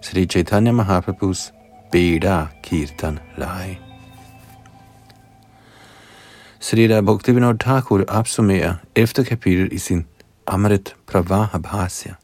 [0.02, 1.50] Sri Chaitanya Mahaprabhus
[1.90, 3.78] Beda Kirtan Lai.
[6.60, 10.04] Srila Bhaktivinoda Thakur opsummerer efter kapitel i sin
[10.46, 12.16] Amrit Pravaha Bhasya.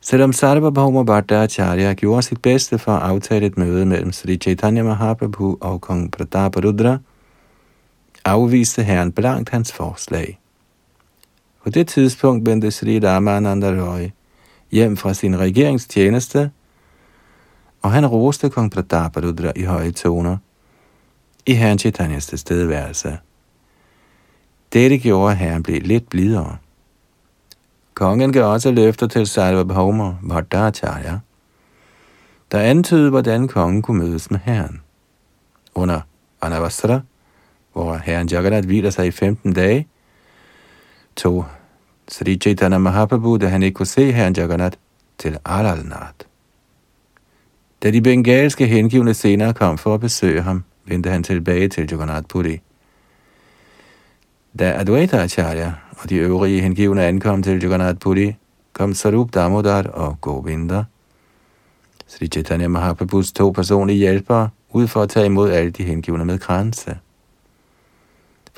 [0.00, 5.58] Selvom Sarvabhauma Bhattacharya gjorde sit bedste for at aftale et møde mellem Sri Chaitanya Mahaprabhu
[5.60, 6.98] og kong Prataparudra,
[8.24, 10.40] afviste herren blankt hans forslag.
[11.64, 14.10] På det tidspunkt vendte Sri Ramananda Roy
[14.70, 16.50] hjem fra sin regeringstjeneste,
[17.82, 20.36] og han roste kong Prataparudra i høje toner
[21.46, 23.18] i herren Chaitanyas tilstedeværelse.
[24.72, 26.56] Dette gjorde, at herren blev lidt blidere.
[27.94, 31.18] Kongen gav også løfter til Sarvabhauma Bhattacharya,
[32.52, 34.80] der antydede, hvordan kongen kunne mødes med herren.
[35.74, 36.00] Under
[36.42, 37.00] Anavastra,
[37.72, 39.88] hvor herren Jagannath hviler sig i 15 dage,
[41.16, 41.44] tog
[42.08, 44.76] Sri Chaitanya Mahaprabhu, da han ikke kunne se herren Jagannath,
[45.18, 46.26] til Alalnath.
[47.82, 52.26] Da de bengalske hengivne senere kom for at besøge ham, vendte han tilbage til Jagannath
[52.28, 52.60] Puri.
[54.58, 58.36] Da Advaita Acharya og de øvrige hengivne ankom til Jagannath Puri,
[58.72, 60.84] kom Sarup Damodar og Govinda.
[62.06, 66.38] Sri Chaitanya Mahaprabhus to personlige hjælpere ud for at tage imod alle de hengivne med
[66.38, 66.98] kranse.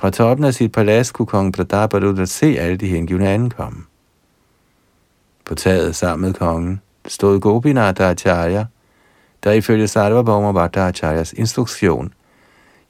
[0.02, 3.82] Fra toppen af sit palads kunne kong Prataparudra se alle de hengivne ankomme.
[5.44, 8.64] På taget sammen med kongen stod Gopinatha Acharya,
[9.44, 12.14] der ifølge Sarvabhauma Bhattacharyas instruktion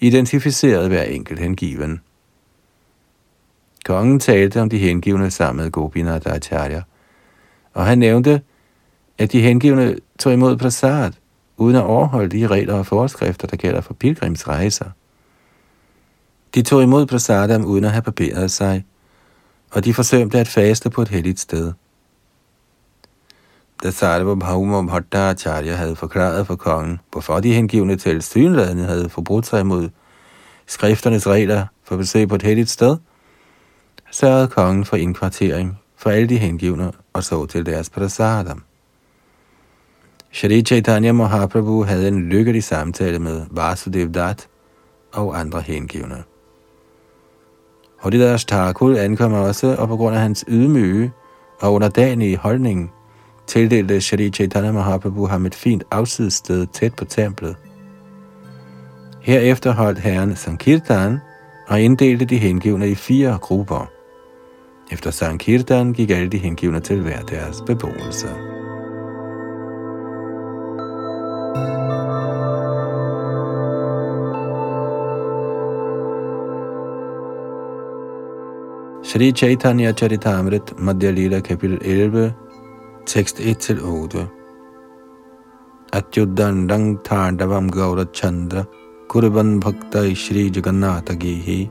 [0.00, 2.00] identificerede hver enkelt hengiven.
[3.84, 6.82] Kongen talte om de hengivne sammen med Gopinath Acharya,
[7.74, 8.42] og han nævnte,
[9.18, 11.12] at de hengivne tog imod prasad,
[11.56, 14.90] uden at overholde de regler og forskrifter, der gælder for pilgrimsrejser.
[16.54, 18.84] De tog imod prasadam uden at have barberet sig,
[19.70, 21.72] og de forsømte at faste på et helligt sted.
[23.82, 29.46] Da Sarva Bhauma Bhattacharya havde forklaret for kongen, hvorfor de hengivne til synlædende havde forbrudt
[29.46, 29.88] sig mod
[30.66, 32.96] skrifternes regler for besøg på et helligt sted,
[34.10, 38.62] sørgede kongen for indkvartering for alle de hengivne og så til deres prasadam.
[40.32, 44.48] Shri Chaitanya Mahaprabhu havde en lykkelig samtale med Vasudev Dat
[45.12, 46.24] og andre hengivne.
[48.02, 51.12] Haridas Thakur ankom også, og på grund af hans ydmyge
[51.60, 52.92] og underdanige holdning,
[53.46, 57.56] tildelte Shri Chaitanya Mahaprabhu ham et fint afsidssted tæt på templet.
[59.20, 61.18] Herefter holdt herren Sankirtan
[61.68, 63.90] og inddelte de hengivne i fire grupper.
[64.92, 68.28] Efter Sankirtan gik alle de hengivne til hver deres beboelse.
[79.12, 82.34] Shri Chaitanya Charitamrit Madhya Lila kapitel 11
[83.04, 84.30] tekst 1-8
[85.92, 88.66] Atyudandang Thardavam Gaura Chandra
[89.08, 91.70] Kurban Bhakta Shri Jagannatha Gihi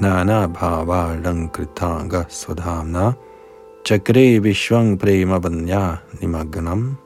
[0.00, 3.16] Nana Bhavardang Kritanga Swadhamna
[3.84, 6.98] Chakre Vishwang Prema Banya Nimaganam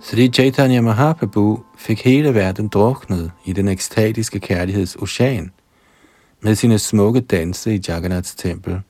[0.00, 5.52] Sri Chaitanya Mahaprabhu fik hele verden druknet i den ekstatiske kærligheds ocean
[6.40, 8.80] med sine smukke danse i Jagannaths tempel.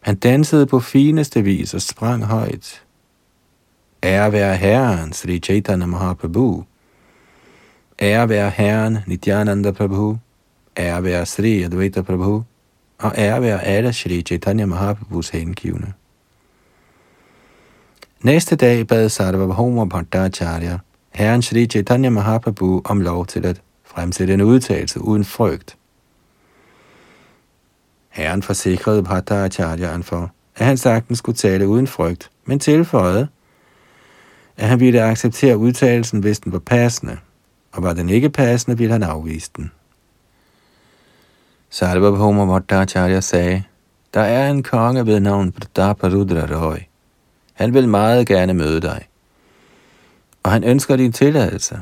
[0.00, 2.82] Han dansede på fineste vis og sprang højt.
[4.02, 6.64] Ære være Herren, Sri Chaitanya Mahaprabhu.
[8.02, 10.18] Ære være Herren, Nityananda Prabhu.
[10.76, 12.44] Ære være Sri Advaita Prabhu.
[12.98, 15.92] Og ære være alle Sri Chaitanya Mahaprabhus hengivne.
[18.22, 20.78] Næste dag bad Sarvabhauma Bhattacharya,
[21.10, 25.76] Herren Sri Chaitanya Mahaprabhu, om lov til at fremsætte en udtalelse uden frygt.
[28.12, 33.28] Herren forsikrede Bhattacharyaen for, at han sagtens skulle tale uden frygt, men tilføjede,
[34.56, 37.18] at han ville acceptere udtalelsen, hvis den var passende,
[37.72, 39.70] og var den ikke passende, ville han afvise den.
[41.70, 43.62] Sarvabhauma Bhattacharya sagde,
[44.14, 46.76] der er en konge ved navn Prataparudra Roy.
[47.52, 49.08] Han vil meget gerne møde dig,
[50.42, 51.80] og han ønsker din tilladelse.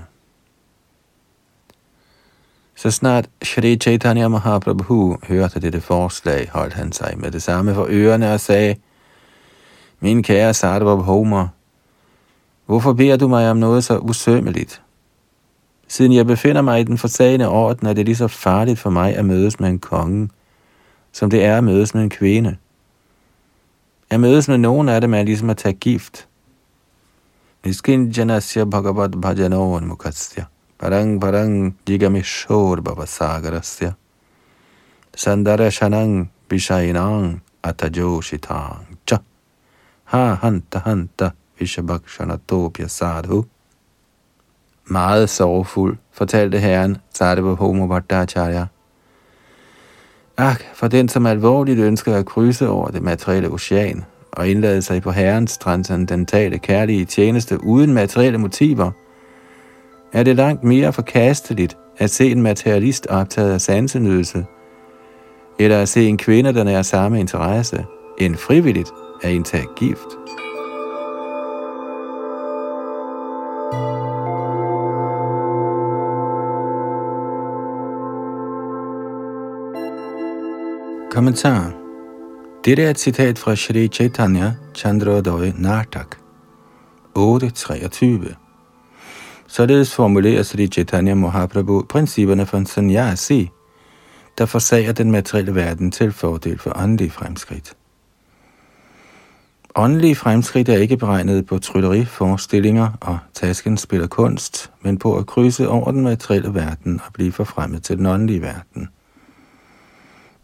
[2.80, 7.86] Så snart Shri Chaitanya Mahaprabhu hørte dette forslag, holdt han sig med det samme for
[7.90, 8.76] ørerne og sagde,
[10.00, 11.48] Min kære Sarvabhauma,
[12.66, 14.82] hvorfor beder du mig om noget så usømmeligt?
[15.88, 19.16] Siden jeg befinder mig i den forsagende orden, er det lige så farligt for mig
[19.16, 20.28] at mødes med en konge,
[21.12, 22.56] som det er at mødes med en kvinde.
[24.10, 26.28] At mødes med nogen af dem er ligesom at tage gift.
[27.64, 30.44] Niskinjanasya bhagavat bhajano mukasya.
[30.80, 33.96] Parang parang jigamishor babasagarasya.
[35.14, 39.18] Sandara shanang vishainang atajoshitang cha.
[40.04, 43.44] Ha hanta hanta vishabhakshanatopya sadhu.
[44.88, 48.66] Meget sorgfuld, fortalte herren Sarva Homo Bhattacharya.
[50.38, 55.02] Ak, for den, som alvorligt ønsker at krydse over det materielle ocean og indlade sig
[55.02, 58.90] på herrens transcendentale kærlige tjeneste uden materielle motiver,
[60.12, 64.46] er det langt mere forkasteligt at se en materialist optaget af sansenydelse,
[65.58, 67.84] eller at se en kvinde, der er samme interesse,
[68.18, 68.90] end frivilligt
[69.22, 70.08] at indtage gift.
[81.10, 81.72] Kommentar
[82.64, 86.16] Dette er et citat fra Shri Chaitanya Chandrodaya Nartak
[87.18, 88.49] 8.23.
[89.52, 93.50] Således formulerer Sri Chaitanya Mahaprabhu principperne for en sannyasi,
[94.38, 97.72] der forsager den materielle verden til fordel for åndelige fremskridt.
[99.76, 105.68] Åndelige fremskridt er ikke beregnet på trylleriforestillinger og tasken spiller kunst, men på at krydse
[105.68, 108.88] over den materielle verden og blive forfremmet til den åndelige verden–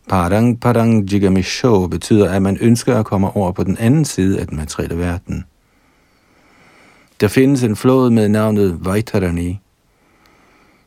[0.08, 4.46] Parang parang jigamisho betyder, at man ønsker at komme over på den anden side af
[4.46, 5.44] den materielle verden.
[7.20, 9.60] Der findes en flod med navnet Vaitarani,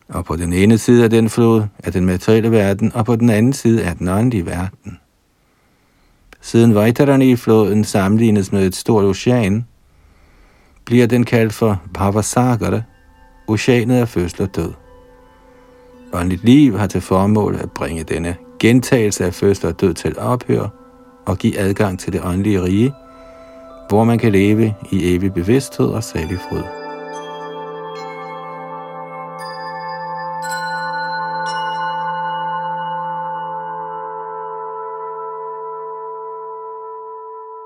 [0.07, 3.29] og på den ene side af den flod er den materielle verden, og på den
[3.29, 4.99] anden side er den åndelige verden.
[6.41, 9.67] Siden Vaitarani-floden sammenlignes med et stort ocean,
[10.85, 12.81] bliver den kaldt for Bhavasagara,
[13.47, 14.73] oceanet af fødsel og død.
[16.13, 20.67] Åndeligt liv har til formål at bringe denne gentagelse af fødsel og død til ophør
[21.25, 22.93] og give adgang til det åndelige rige,
[23.89, 26.63] hvor man kan leve i evig bevidsthed og salig fryd.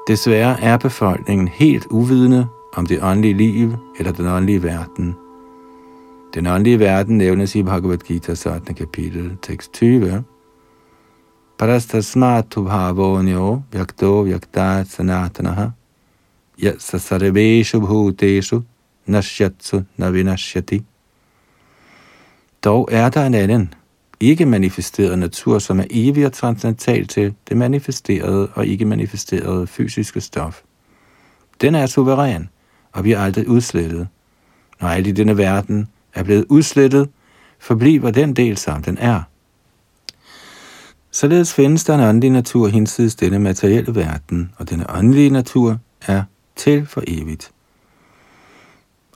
[0.07, 5.15] Desværre er befolkningen helt uvidende om det åndelige liv eller den åndelige verden.
[6.33, 8.75] Den åndelige verden nævnes i Bhagavad Gita 18.
[8.75, 10.23] kapitel, tekst 20,
[11.57, 15.67] parastasmatu bhavonyo vyakto vyaktat sanatanaha
[16.63, 18.61] yasa sarveshu bhuteshu
[19.05, 20.83] nashyatsu navinashyati.
[22.63, 23.73] Dog er der en anden,
[24.19, 30.21] ikke manifesteret natur, som er evig og transcendental til det manifesterede og ikke manifesterede fysiske
[30.21, 30.61] stof.
[31.61, 32.49] Den er suveræn
[32.91, 34.07] og bliver aldrig udslettet.
[34.81, 37.09] Når alt i denne verden er blevet udslettet,
[37.59, 39.21] forbliver den del, som den er–
[41.15, 46.23] Således findes der en åndelig natur hinsides denne materielle verden, og denne åndelige natur er
[46.55, 47.51] til for evigt.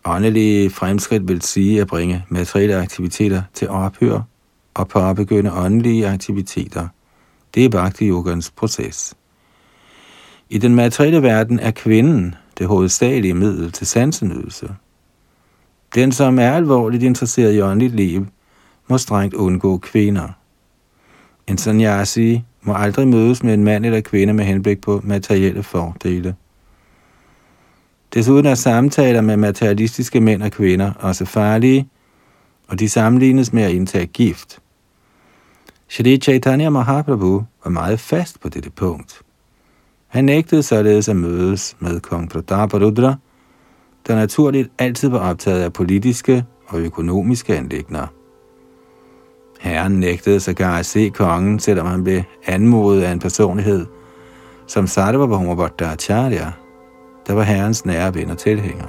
[0.06, 4.22] Åndelige fremskridt vil sige at bringe materielle aktiviteter til ophør
[4.74, 6.88] og påbegynde åndelige aktiviteter.
[7.56, 9.16] Det er bhakti yogans proces.
[10.50, 14.76] I den materielle verden er kvinden det hovedsagelige middel til sansenydelse.
[15.96, 18.28] Den, som er alvorligt interesseret i åndeligt liv,
[18.88, 20.28] må strengt undgå kvinder.
[21.48, 26.36] En sanyasi må aldrig mødes med en mand eller kvinde med henblik på materielle fordele.
[28.14, 31.89] Desuden er samtaler med materialistiske mænd og kvinder også farlige,
[32.68, 34.60] og de sammenlignes med at indtage gift.
[35.89, 39.22] Shri Chaitanya Mahaprabhu var meget fast på dette punkt.
[40.08, 43.16] Han nægtede således at mødes med kong Prataparudra,
[44.08, 48.08] der naturligt altid var optaget af politiske og økonomiske anlægner.
[49.60, 53.86] Herren nægtede sågar at se kongen, selvom han blev anmodet af en personlighed,
[54.68, 56.51] som Sarva Bhumabhattacharya,
[57.28, 58.88] der var herrens nære ven og tilhænger.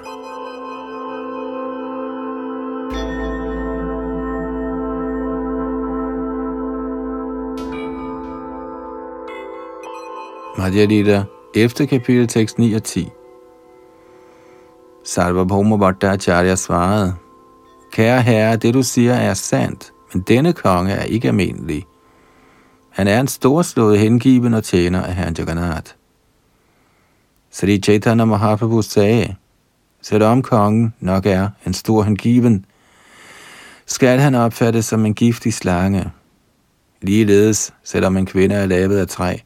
[10.59, 11.24] Madhya Lita,
[11.55, 13.09] efter kapitel tekst 9 og 10.
[15.05, 17.14] Sarvabhauma Acharya svarede,
[17.93, 21.86] Kære herre, det du siger er sandt, men denne konge er ikke almindelig.
[22.91, 25.98] Han er en storslået hengiven og tjener af herren Jagannath.
[27.51, 29.37] Sri Chaitanya Mahaprabhu sagde,
[30.03, 32.65] selvom kongen nok er en stor hengiven,
[33.87, 36.11] skal han opfattes som en giftig slange.
[37.03, 39.37] Ligeledes, selvom en kvinde er lavet af træ,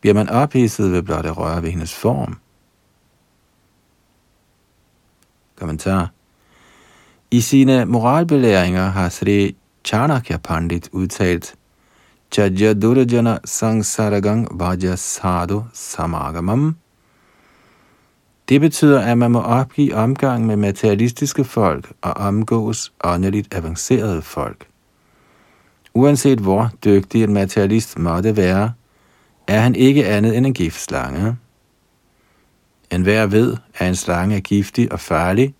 [0.00, 2.38] bliver man ophidset ved blot at røre ved hendes form.
[5.56, 6.10] Kommentar.
[7.30, 11.54] I sine moralbelæringer har Sri Chanakya Pandit udtalt,
[12.32, 16.76] Chajya Durjana Sangsaragang Vaja Sadhu Samagamam.
[18.48, 24.66] Det betyder, at man må opgive omgang med materialistiske folk og omgås åndeligt avancerede folk.
[25.94, 28.72] Uanset hvor dygtig en materialist måtte være,
[29.46, 31.36] er han ikke andet end en giftslange.
[32.90, 35.54] En hver ved, at en slange er giftig og farlig,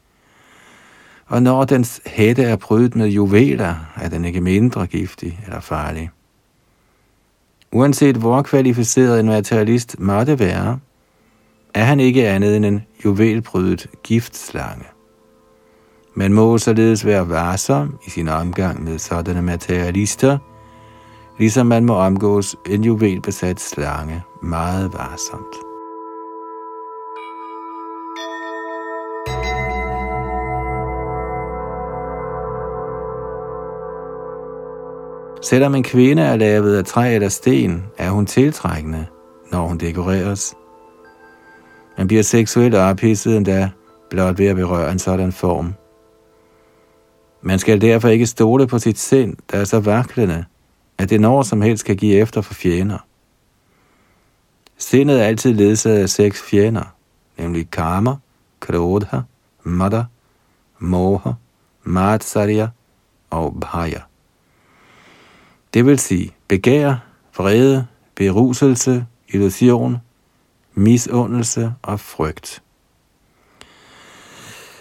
[1.27, 6.11] og når dens hætte er prydet med juveler, er den ikke mindre giftig eller farlig.
[7.73, 10.79] Uanset hvor kvalificeret en materialist måtte være,
[11.75, 14.85] er han ikke andet end en juvelprydet giftslange.
[16.15, 20.39] Man må således være varsom i sin omgang med sådanne materialister,
[21.39, 25.55] ligesom man må omgås en juvelbesat slange meget varsomt.
[35.43, 39.07] Selvom en kvinde er lavet af træ eller sten, er hun tiltrækkende,
[39.53, 40.55] når hun dekoreres.
[41.99, 43.71] Man bliver seksuelt ophidset endda
[44.11, 45.75] blot ved at berøre en sådan form.
[47.43, 50.45] Man skal derfor ikke stole på sit sind, der er så vaklende,
[50.99, 52.99] at det når som helst kan give efter for fjender.
[54.77, 56.95] Sindet er altid ledsaget af seks fjender,
[57.39, 58.17] nemlig karma,
[58.61, 59.21] krodha,
[59.63, 60.05] mada,
[60.79, 61.31] moha,
[61.83, 62.69] matsarya
[63.31, 64.01] og bhaya.
[65.75, 66.95] Det vil sige begær,
[67.37, 69.97] vrede, beruselse, illusion,
[70.75, 72.63] misundelse og frygt.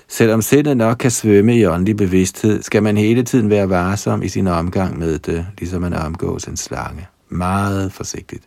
[0.08, 4.28] Selvom sindet nok kan svømme i åndelig bevidsthed, skal man hele tiden være varsom i
[4.28, 7.08] sin omgang med det, ligesom man omgås en slange.
[7.30, 8.44] Meget forsigtigt.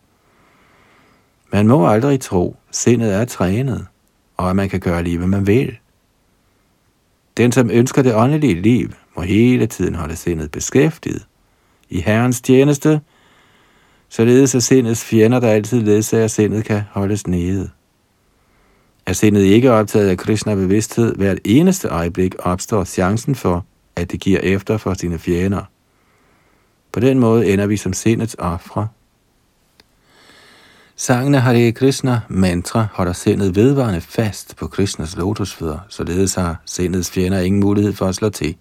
[1.53, 3.85] Man må aldrig tro, sindet er trænet,
[4.37, 5.77] og at man kan gøre lige, hvad man vil.
[7.37, 11.25] Den, som ønsker det åndelige liv, må hele tiden holde sindet beskæftiget
[11.89, 13.01] i Herrens tjeneste,
[14.09, 17.69] således at sindets fjender, der altid ledsager sindet, kan holdes nede.
[19.05, 24.19] Er sindet ikke optaget af Krishna bevidsthed, hvert eneste øjeblik opstår chancen for, at det
[24.19, 25.61] giver efter for sine fjender.
[26.91, 28.87] På den måde ender vi som sindets ofre.
[31.07, 37.39] har Hare Krishna mantra holder sindet vedvarende fast på Krishnas lotusfødder, således har sindets fjender
[37.39, 38.55] ingen mulighed for at slå til.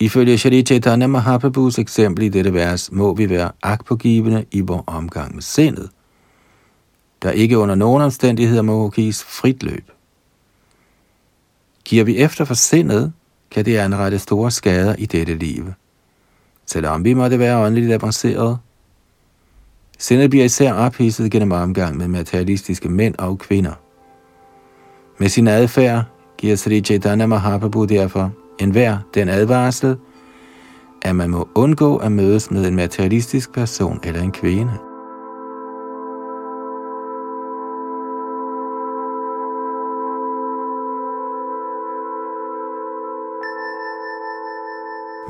[0.00, 5.34] Ifølge Shri Chaitanya Mahaprabhus eksempel i dette vers, må vi være agtpågivende i vores omgang
[5.34, 5.90] med sindet,
[7.22, 9.90] der ikke under nogen omstændigheder må gives frit løb.
[11.84, 13.12] Giver vi efter for sindet,
[13.50, 15.72] kan det anrette store skader i dette liv.
[16.66, 18.58] Selvom vi måtte være åndeligt avanceret,
[19.98, 23.72] sindet bliver især ophidset gennem omgang med materialistiske mænd og kvinder.
[25.18, 26.04] Med sin adfærd
[26.38, 29.96] giver Sri Chaitanya Mahaprabhu derfor en hver den advarsel,
[31.02, 34.72] at man må undgå at mødes med en materialistisk person eller en kvinde.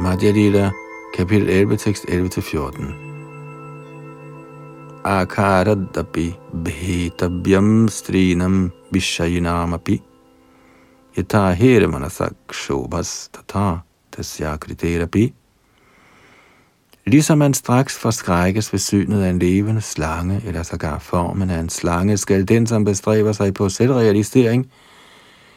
[0.00, 0.70] Madhya Lila,
[1.14, 2.84] kapitel 11, tekst 11-14.
[5.04, 10.02] Akaradapi bhetabyam strinam vishayinamapi
[11.16, 13.78] yata hermanasak shobhas tata
[14.12, 15.34] tasyakriterapi.
[17.06, 21.68] Ligesom man straks forskrækkes ved synet af en levende slange, eller sågar formen af en
[21.68, 24.70] slange, skal den, som bestræber sig på selvrealisering,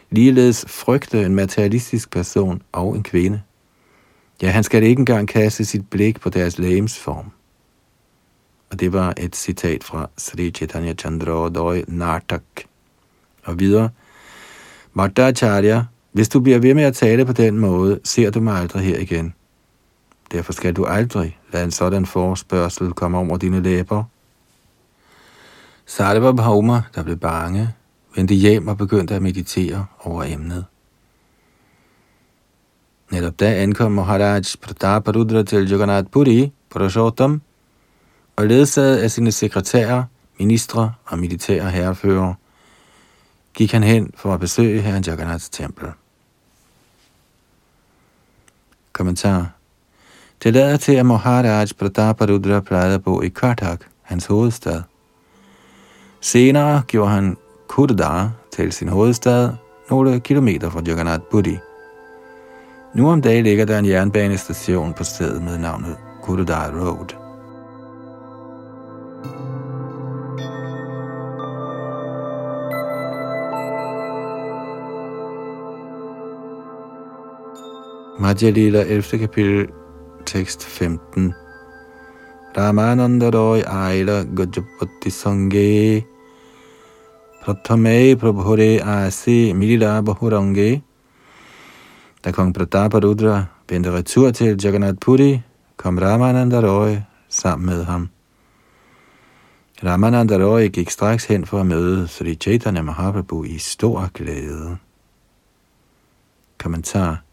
[0.10, 3.42] ligeledes frygte en materialistisk person og en kvinde.
[4.42, 7.32] Ja, han skal ikke engang kaste sit blik på deres lægemsform.
[8.72, 12.44] Og det var et citat fra Sri Chaitanya Chandrodaya Nartak.
[13.44, 13.90] Og videre,
[15.00, 18.84] Madhacharya, hvis du bliver ved med at tale på den måde, ser du mig aldrig
[18.84, 19.34] her igen.
[20.32, 24.04] Derfor skal du aldrig lade en sådan forspørgsel komme over dine læber.
[25.86, 27.74] Sarva Bhauma, der blev bange,
[28.16, 30.66] vendte hjem og begyndte at meditere over emnet.
[33.12, 37.42] Netop da ankom Maharaj Prataparudra til Jagannath Puri, Purushottam,
[38.36, 40.04] og ledsaget af sine sekretærer,
[40.40, 42.34] ministre og militære herrefører,
[43.54, 45.88] gik han hen for at besøge herren Jagannaths tempel.
[48.94, 49.52] Kommentar.
[50.44, 54.82] Det lader til, at Maharaj Prataparudra plejede at bo i Kartak, hans hovedstad.
[56.22, 57.38] Senere gjorde han
[57.68, 59.50] Kurdar til sin hovedstad,
[59.90, 61.58] nogle kilometer fra Jagannath Puri.
[62.94, 67.19] Nu om dagen ligger der en jernbanestation på stedet med navnet Kurdar Road.
[78.20, 79.18] Madhya Lila 11.
[79.18, 79.72] kapitel,
[80.26, 81.34] tekst 15.
[82.54, 86.04] Ramananda Roy Aila Gajapati Sange
[87.42, 90.82] Prathame Prabhure Asi Milila Bahurange
[92.22, 95.42] Da kong Rudra vendte retur til Jagannath Puri,
[95.78, 96.98] kom Ramananda Roy
[97.30, 98.10] sammen med ham.
[99.82, 104.78] Ramananda Roy gik straks hen for at møde Sri Chaitanya Mahaprabhu i stor glæde.
[106.58, 107.29] Kommentar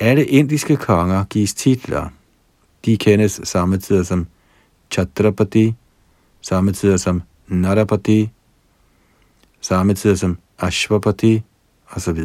[0.00, 2.08] alle indiske konger gives titler.
[2.84, 4.26] De kendes samtidig som
[4.90, 5.74] Chhatrapati,
[6.40, 8.30] samtidig som Narapati,
[9.60, 11.42] samtidig som Ashwapati
[11.96, 12.18] osv.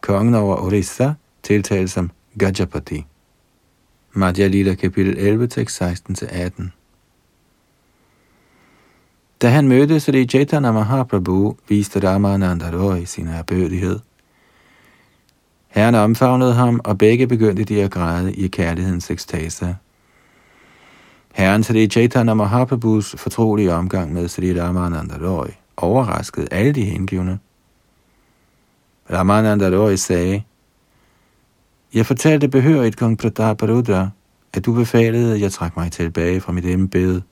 [0.00, 3.04] Kongen over Orissa tiltales som Gajapati.
[4.12, 6.70] Madhya Lila kapitel 11, tekst 16-18.
[9.42, 13.98] Da han mødte Sri Chaitanya Mahaprabhu, viste Ramananda Roy sin erbødighed–
[15.72, 19.76] Herren omfavnede ham, og begge begyndte de at græde i kærlighedens ekstase.
[21.34, 25.46] Herren Sri Chaitanya Mahaprabhus fortrolige omgang med Sri Ramananda Roy
[25.76, 27.38] overraskede alle de hengivne.
[29.10, 30.42] Ramananda Roy sagde,
[31.94, 34.10] Jeg fortalte behørigt kong Prataparudra,
[34.52, 37.22] at du befalede, at jeg trak mig tilbage fra mit embede.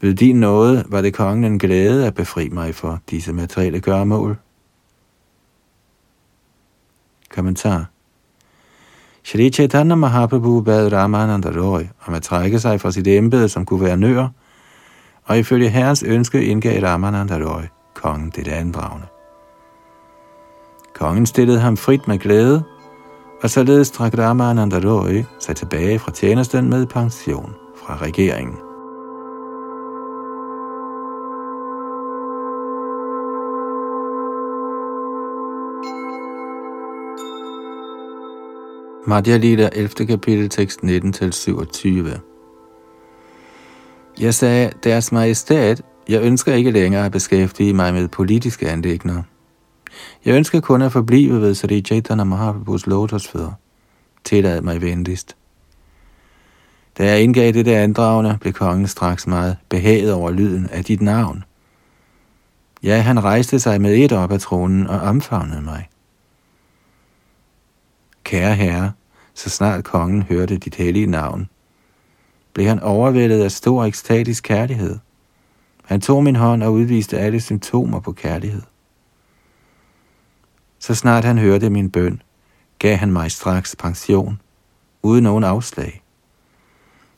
[0.00, 4.36] Ved din nåde var det kongen en glæde at befri mig for disse materielle gørmål.
[7.34, 7.84] Kommentar
[9.24, 14.28] Shri Chaitanya Mahaprabhu bad Ramananda Roy om at trække sig fra sit embede som guvernør,
[15.24, 17.62] og ifølge herres ønske indgav Ramananda Roy
[17.94, 19.06] kongen det andragende.
[20.94, 22.62] Kongen stillede ham frit med glæde,
[23.42, 27.54] og således trak Ramananda Roy sig tilbage fra tjenesten med pension
[27.84, 28.71] fra regeringen.
[39.06, 40.06] Madhya Lila 11.
[40.06, 42.20] kapitel, tekst 19-27.
[44.20, 49.22] Jeg sagde, deres majestæt, jeg ønsker ikke længere at beskæftige mig med politiske anlægner.
[50.24, 53.52] Jeg ønsker kun at forblive ved Sri Chaitanya Mahaprabhus lotusfødder.
[54.24, 55.36] Tillad mig venligst.
[56.98, 61.02] Da jeg indgav det der andragende, blev kongen straks meget behaget over lyden af dit
[61.02, 61.44] navn.
[62.82, 65.88] Ja, han rejste sig med et op af tronen og omfavnede mig.
[68.24, 68.92] Kære herre,
[69.34, 71.48] så snart kongen hørte dit hellige navn,
[72.54, 74.98] blev han overvældet af stor ekstatisk kærlighed.
[75.84, 78.62] Han tog min hånd og udviste alle symptomer på kærlighed.
[80.78, 82.22] Så snart han hørte min bøn,
[82.78, 84.40] gav han mig straks pension,
[85.02, 86.02] uden nogen afslag.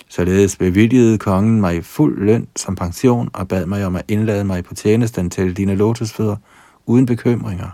[0.09, 4.65] Således bevilgede kongen mig fuld løn som pension og bad mig om at indlade mig
[4.65, 6.37] på tjenesten til dine lotusfødder
[6.87, 7.71] uden bekymringer.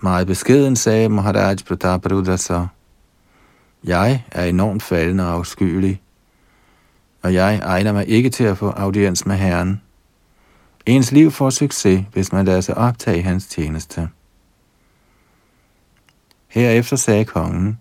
[0.00, 2.66] Meget beskeden sagde Maharaj Prataparudra så,
[3.84, 6.02] jeg er enormt faldende og afskyelig,
[7.22, 9.82] og jeg egner mig ikke til at få audiens med Herren.
[10.86, 14.08] Ens liv får succes, hvis man lader sig optage hans tjeneste.
[16.48, 17.80] Herefter sagde kongen,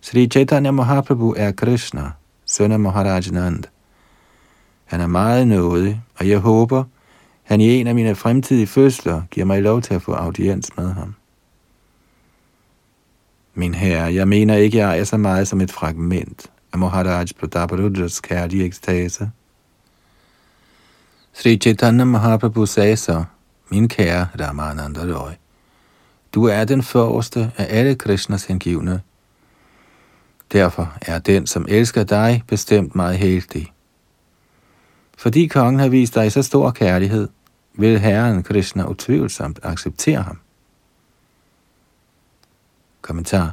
[0.00, 2.10] Sri Chaitanya Mahaprabhu er Krishna,
[2.46, 3.64] søn af Maharaj Nand.
[4.84, 6.84] Han er meget nådig, og jeg håber,
[7.42, 10.92] han i en af mine fremtidige fødsler giver mig lov til at få audiens med
[10.92, 11.14] ham.
[13.58, 18.20] Min herre, jeg mener ikke, jeg er så meget som et fragment af Maharaj Prataparudras
[18.20, 19.30] kærlige ekstase.
[21.32, 23.24] Sri Chaitanya Mahaprabhu sagde så,
[23.68, 25.30] min kære Ramananda Roy,
[26.34, 29.00] du er den forreste af alle Krishnas hengivne.
[30.52, 33.72] Derfor er den, som elsker dig, bestemt meget heldig.
[35.16, 37.28] Fordi kongen har vist dig så stor kærlighed,
[37.74, 40.38] vil Herren Krishna utvivlsomt acceptere ham.
[43.02, 43.52] Kommentar.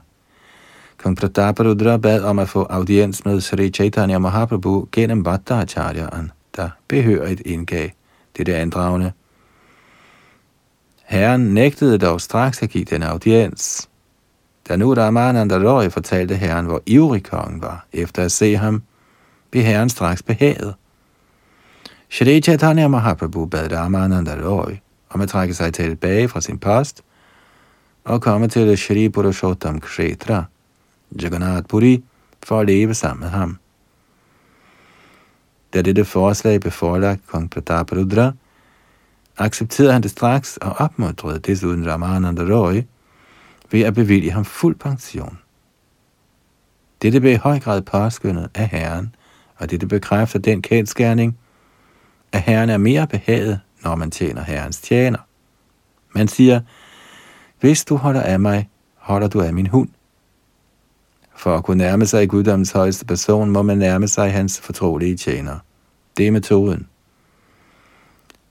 [0.98, 7.42] Kong Prataparudra bad om at få audiens med Sri Chaitanya Mahaprabhu gennem Vatacharya'en, der behørigt
[7.46, 7.90] indgav
[8.38, 9.12] det andragende.
[11.04, 13.90] Herren nægtede dog straks at give den audiens.
[14.70, 18.84] Da nu Ramananda Roy fortalte herren, hvor ivrig kongen var efter at se ham,
[19.52, 20.76] blev herren straks behaget.
[22.10, 24.72] Shri Chaitanya Mahaprabhu bad Ramananda Roy
[25.10, 27.02] om at trække sig tilbage fra sin post–
[28.06, 30.44] og komme til Shri Purushottam Kshetra,
[31.22, 32.04] Jagannath Puri,
[32.44, 33.58] for at leve sammen med ham.
[35.74, 38.32] Da dette forslag blev forelagt kong Prataparudra,
[39.38, 42.82] accepterede han det straks og opmuntrede desuden Ramananda Roy
[43.72, 45.40] ved at bevilge ham fuld pension.
[47.02, 49.16] Dette blev i høj grad påskyndet af Herren,
[49.58, 51.38] og dette bekræfter den kendskærning,
[52.32, 55.20] at Herren er mere behaget, når man tjener Herrens tjener.
[56.12, 56.62] Man siger,
[57.66, 59.90] hvis du holder af mig, holder du af min hund.
[61.36, 65.60] For at kunne nærme sig guddommens højeste person, må man nærme sig hans fortrolige tjener.
[66.18, 66.88] Det er metoden.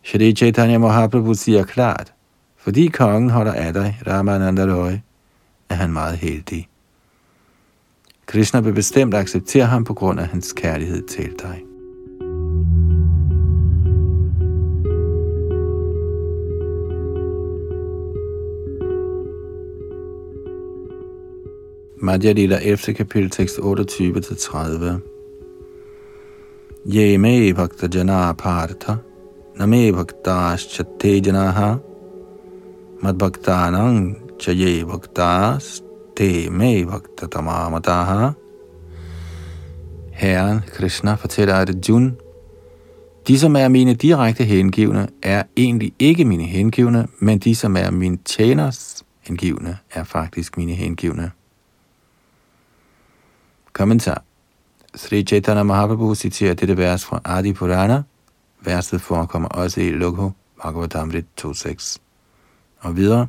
[0.03, 2.13] Shri Chaitanya Mahaprabhu siger klart,
[2.57, 4.93] fordi kongen holder af dig, Ramananda Roy,
[5.69, 6.69] er han meget heldig.
[8.27, 11.74] Krishna vil bestemt acceptere ham på grund af hans kærlighed til dig.
[22.05, 22.93] Madhya Lila 11.
[22.93, 25.01] kapitel tekst 28-30
[26.85, 28.99] Ye me bhakta jana partha
[29.57, 31.81] name bhaktaschate janaha
[33.01, 35.81] mad bhaktanang chaye bhaktas
[36.15, 38.35] te me bhakta tamamataha
[40.13, 42.11] Herren Krishna fortæller Arjuna,
[43.27, 47.91] de som er mine direkte hengivne, er egentlig ikke mine hengivne, men de som er
[47.91, 51.31] mine tjeners hengivne, er faktisk mine hengivne.
[53.75, 54.23] Kommentar.
[54.95, 58.05] Sri Chaitanya Mahaprabhu citerer dette vers fra Adi Purana.
[58.63, 61.99] Verset forekommer også i Lokho Bhagavatamrit 2.6.
[62.81, 63.29] Og videre.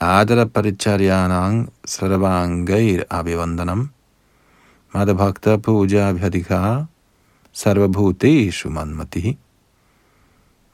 [0.00, 3.90] Adara paricharyanang sarvangair abhivandanam
[4.94, 6.86] madhabhakta puja abhyadika
[7.52, 9.36] sarvabhuteshu manmatihi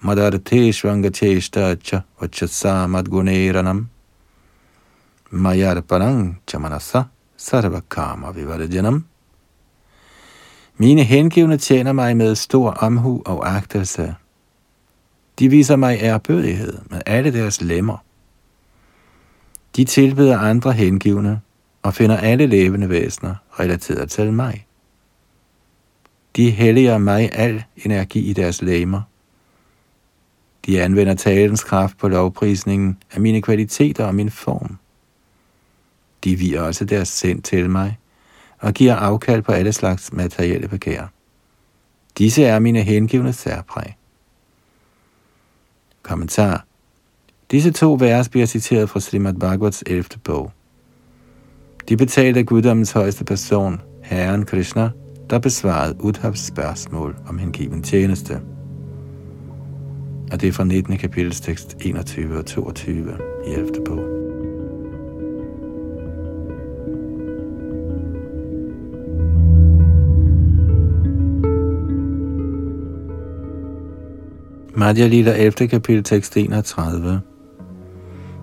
[0.05, 3.89] madartheshvangacheshta cha vachasa madguneranam
[5.33, 7.11] mayarpanang chamanasa
[7.47, 9.05] sarvakama vivarjanam.
[10.77, 14.15] Mine hengivne tjener mig med stor omhu og agtelse.
[15.39, 17.97] De viser mig ærbødighed med alle deres lemmer.
[19.77, 21.41] De tilbeder andre hengivne
[21.83, 24.67] og finder alle levende væsener relateret til mig.
[26.37, 29.03] De helliger mig al energi i deres lemmer.
[30.67, 34.79] De anvender talens kraft på lovprisningen af mine kvaliteter og min form.
[36.27, 37.99] De viger også deres sind til mig
[38.59, 41.13] og giver afkald på alle slags materielle begær.
[42.19, 43.97] Disse er mine hengivne særpræg.
[46.03, 46.65] Kommentar.
[47.51, 50.05] Disse to vers bliver citeret fra Srimad Bhagavats 11.
[50.25, 50.53] bog.
[51.89, 54.91] De betalte guddommens højeste person, Herren Krishna,
[55.31, 58.41] der besvarede Udhavs spørgsmål om hengiven tjeneste.
[60.33, 60.99] Og det er fra 19.
[60.99, 63.73] kapitels tekst 21 og 22 i 11.
[63.85, 64.06] bog.
[74.77, 75.69] Madhya Lila 11.
[75.69, 77.23] kapitel tekst 31.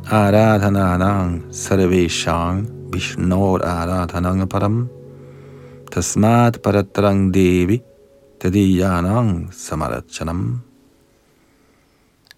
[0.09, 4.89] Aradhananang sarveshang vishnor aradhanang param
[5.91, 7.83] tasmat paratrang devi
[8.39, 10.63] tadiyanang samarachanam.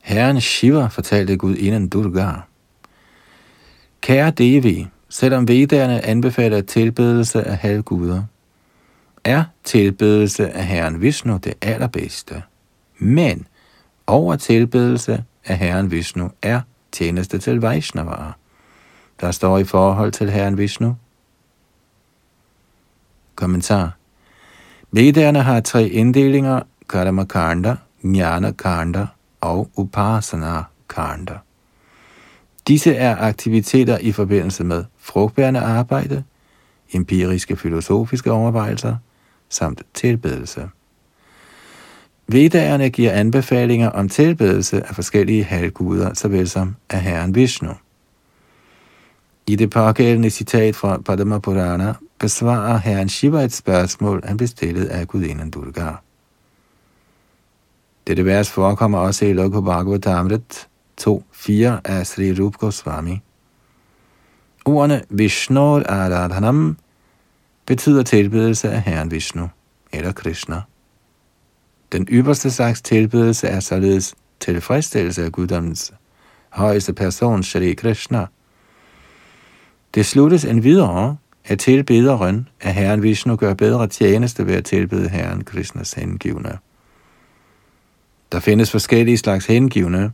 [0.01, 2.47] Herren Shiva fortalte Gud inden Durga.
[4.01, 8.23] Kære Devi, selvom vedderne anbefaler tilbedelse af halvguder,
[9.23, 12.43] er tilbedelse af Herren Vishnu det allerbedste.
[12.99, 13.47] Men
[14.07, 18.33] over tilbedelse af Herren Vishnu er tjeneste til Vaishnavara,
[19.21, 20.95] der står i forhold til Herren Vishnu.
[23.35, 23.91] Kommentar.
[24.91, 29.07] Vedderne har tre inddelinger, Karma Kanda, Jnana Kanda
[29.41, 31.37] og Upasana Kanda.
[32.67, 36.23] Disse er aktiviteter i forbindelse med frugtbærende arbejde,
[36.93, 38.95] empiriske filosofiske overvejelser
[39.49, 40.69] samt tilbedelse.
[42.27, 47.71] Vedderne giver anbefalinger om tilbedelse af forskellige halvguder, såvel som af Herren Vishnu.
[49.47, 54.85] I det pågældende citat fra Padma Purana besvarer Herren Shiva et spørgsmål, han blev stillet
[54.85, 55.91] af gudinden Durga.
[58.07, 60.67] Dette vers forekommer også i Lokho Bhagavatamrit
[61.01, 61.51] 2.4
[61.85, 63.21] af Sri Rup Goswami.
[64.65, 66.77] Ordene Vishnur Aradhanam
[67.65, 69.49] betyder tilbedelse af Herren Vishnu
[69.91, 70.61] eller Krishna.
[71.91, 75.93] Den ypperste slags tilbedelse er således tilfredsstillelse af guddommens
[76.49, 78.25] højeste person, Shri Krishna.
[79.95, 85.09] Det sluttes en videre, at tilbederen af Herren Vishnu gør bedre tjeneste ved at tilbede
[85.09, 86.57] Herren Krishnas hengivne.
[88.31, 90.11] Der findes forskellige slags hengivne,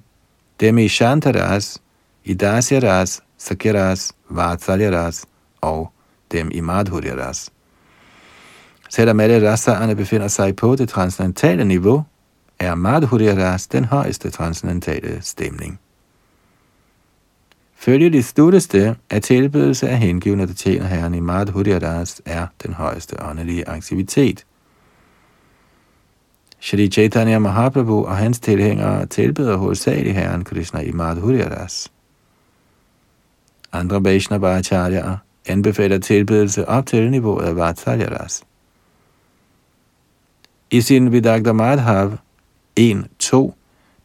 [0.60, 1.82] dem i Shantaras,
[2.24, 5.26] i Dasyaras, Sakiras, Vatsalyaras
[5.62, 5.92] og
[6.32, 7.52] dem i Madhuryaras.
[8.94, 12.04] Selvom alle rasaerne befinder sig på det transcendentale niveau,
[12.60, 15.80] er Madhurya Ras den højeste transcendentale stemning.
[17.76, 18.24] Følge de
[18.68, 24.46] det, at tilbedelse af hengivne, der tjener herren i Madhuryadas, er den højeste åndelige aktivitet.
[26.60, 31.92] Shri Chaitanya Mahaprabhu og hans tilhængere tilbeder hovedsageligt herren Krishna i Madhuryadas.
[33.72, 34.62] Andre Vaishnava
[35.46, 38.44] anbefaler tilbedelse op til niveauet af Vatsalyaras.
[40.74, 42.18] I sin Vidagda Madhav
[42.78, 43.54] 1.2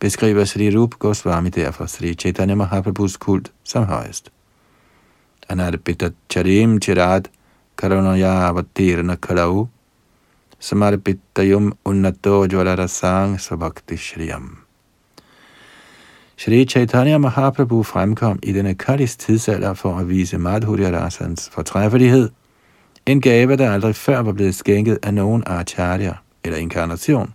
[0.01, 4.31] beskriver Sri Rup Goswami derfor Sri Chaitanya Mahaprabhus kult som højest.
[5.49, 7.31] Anarpita charim chirat
[7.77, 9.69] karunaya avatirna kalau
[10.61, 14.59] samarpitayum unnato jvalarasang sabhakti shriyam.
[16.37, 22.29] Shri Chaitanya Mahaprabhu fremkom i denne kallis tidsalder for at vise Madhurya Rasans fortræffelighed,
[23.07, 26.15] en gave, der aldrig før var blevet skænket af nogen acharya
[26.47, 27.35] eller inkarnation.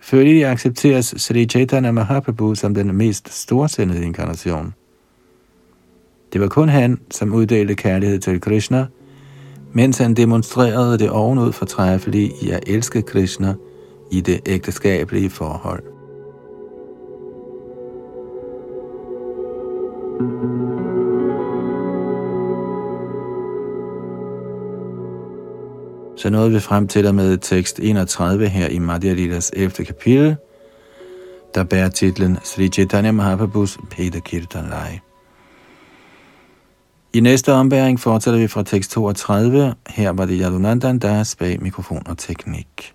[0.00, 4.74] Følgelig accepteres Sri Chaitanya Mahaprabhu som den mest storsindede inkarnation.
[6.32, 8.86] Det var kun han, som uddelte kærlighed til Krishna,
[9.72, 13.54] mens han demonstrerede det ovenud fortræffelige i at elske Krishna
[14.10, 15.82] i det ægteskabelige forhold.
[26.16, 29.70] Så nåede vi frem til og med tekst 31 her i Madhya Lilas 11.
[29.70, 30.36] kapitel,
[31.54, 35.00] der bærer titlen Sri Chaitanya Mahaprabhus Peter Kirtan Lai.
[37.12, 39.74] I næste ombæring fortsætter vi fra tekst 32.
[39.88, 42.94] Her var det Yadunandan, der er bag mikrofon og teknik.